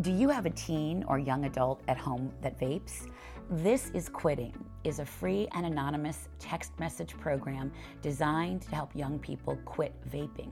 Do 0.00 0.10
you 0.12 0.28
have 0.28 0.46
a 0.46 0.50
teen 0.50 1.04
or 1.08 1.18
young 1.18 1.44
adult 1.46 1.82
at 1.88 1.96
home 1.96 2.32
that 2.42 2.58
vapes? 2.58 3.08
This 3.48 3.92
is 3.94 4.08
Quitting 4.08 4.52
is 4.82 4.98
a 4.98 5.06
free 5.06 5.46
and 5.54 5.64
anonymous 5.64 6.28
text 6.40 6.72
message 6.80 7.16
program 7.16 7.70
designed 8.02 8.62
to 8.62 8.74
help 8.74 8.90
young 8.92 9.20
people 9.20 9.56
quit 9.64 9.94
vaping. 10.10 10.50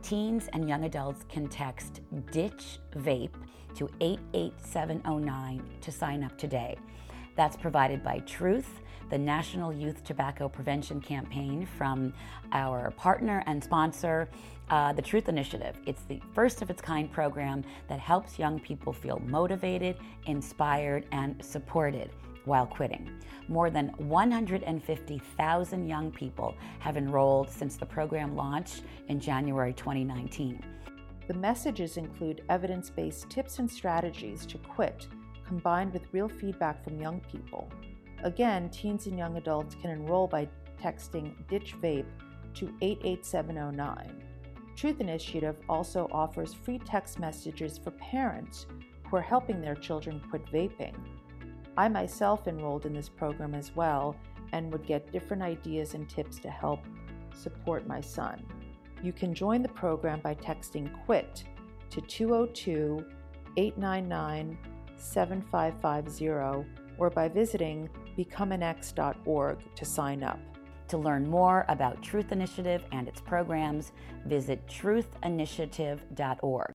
Teens 0.00 0.48
and 0.52 0.68
young 0.68 0.84
adults 0.84 1.24
can 1.28 1.48
text 1.48 2.02
ditch 2.30 2.78
vape 2.98 3.34
to 3.74 3.88
88709 4.00 5.60
to 5.80 5.90
sign 5.90 6.22
up 6.22 6.38
today. 6.38 6.76
That's 7.34 7.56
provided 7.56 8.04
by 8.04 8.20
Truth 8.20 8.80
the 9.10 9.18
National 9.18 9.72
Youth 9.72 10.04
Tobacco 10.04 10.48
Prevention 10.48 11.00
Campaign 11.00 11.66
from 11.78 12.12
our 12.52 12.92
partner 12.92 13.42
and 13.46 13.62
sponsor, 13.62 14.28
uh, 14.70 14.92
the 14.92 15.02
Truth 15.02 15.28
Initiative. 15.28 15.76
It's 15.86 16.02
the 16.02 16.20
first 16.32 16.62
of 16.62 16.70
its 16.70 16.80
kind 16.82 17.10
program 17.10 17.64
that 17.88 18.00
helps 18.00 18.38
young 18.38 18.58
people 18.58 18.92
feel 18.92 19.20
motivated, 19.24 19.96
inspired, 20.26 21.06
and 21.12 21.44
supported 21.44 22.10
while 22.46 22.66
quitting. 22.66 23.10
More 23.48 23.70
than 23.70 23.88
150,000 23.98 25.86
young 25.86 26.10
people 26.10 26.54
have 26.80 26.96
enrolled 26.96 27.50
since 27.50 27.76
the 27.76 27.86
program 27.86 28.34
launched 28.34 28.82
in 29.08 29.20
January 29.20 29.72
2019. 29.74 30.62
The 31.28 31.34
messages 31.34 31.96
include 31.96 32.42
evidence 32.48 32.88
based 32.88 33.28
tips 33.28 33.58
and 33.58 33.70
strategies 33.70 34.46
to 34.46 34.58
quit, 34.58 35.08
combined 35.46 35.92
with 35.92 36.12
real 36.12 36.28
feedback 36.28 36.82
from 36.82 37.00
young 37.00 37.20
people. 37.20 37.68
Again, 38.22 38.70
teens 38.70 39.06
and 39.06 39.18
young 39.18 39.36
adults 39.36 39.76
can 39.80 39.90
enroll 39.90 40.26
by 40.26 40.48
texting 40.82 41.34
Ditch 41.48 41.74
Vape 41.82 42.06
to 42.54 42.72
88709. 42.80 44.22
Truth 44.76 45.00
Initiative 45.00 45.56
also 45.68 46.08
offers 46.12 46.54
free 46.54 46.78
text 46.78 47.18
messages 47.18 47.78
for 47.78 47.90
parents 47.92 48.66
who 49.04 49.16
are 49.16 49.22
helping 49.22 49.60
their 49.60 49.74
children 49.74 50.20
quit 50.28 50.44
vaping. 50.46 50.94
I 51.76 51.88
myself 51.88 52.48
enrolled 52.48 52.86
in 52.86 52.94
this 52.94 53.08
program 53.08 53.54
as 53.54 53.74
well 53.74 54.16
and 54.52 54.72
would 54.72 54.86
get 54.86 55.12
different 55.12 55.42
ideas 55.42 55.94
and 55.94 56.08
tips 56.08 56.38
to 56.40 56.50
help 56.50 56.80
support 57.34 57.86
my 57.86 58.00
son. 58.00 58.44
You 59.02 59.12
can 59.12 59.34
join 59.34 59.62
the 59.62 59.68
program 59.68 60.20
by 60.20 60.34
texting 60.34 60.90
QUIT 61.06 61.44
to 61.90 62.00
202 62.00 63.04
899 63.56 64.58
7550 64.96 66.66
or 66.98 67.10
by 67.10 67.28
visiting 67.28 67.90
becomeanx.org 68.16 69.58
to 69.74 69.84
sign 69.84 70.22
up. 70.22 70.38
To 70.88 70.98
learn 70.98 71.28
more 71.28 71.66
about 71.68 72.02
Truth 72.02 72.32
Initiative 72.32 72.84
and 72.92 73.06
its 73.08 73.20
programs, 73.20 73.92
visit 74.24 74.66
truthinitiative.org. 74.66 76.74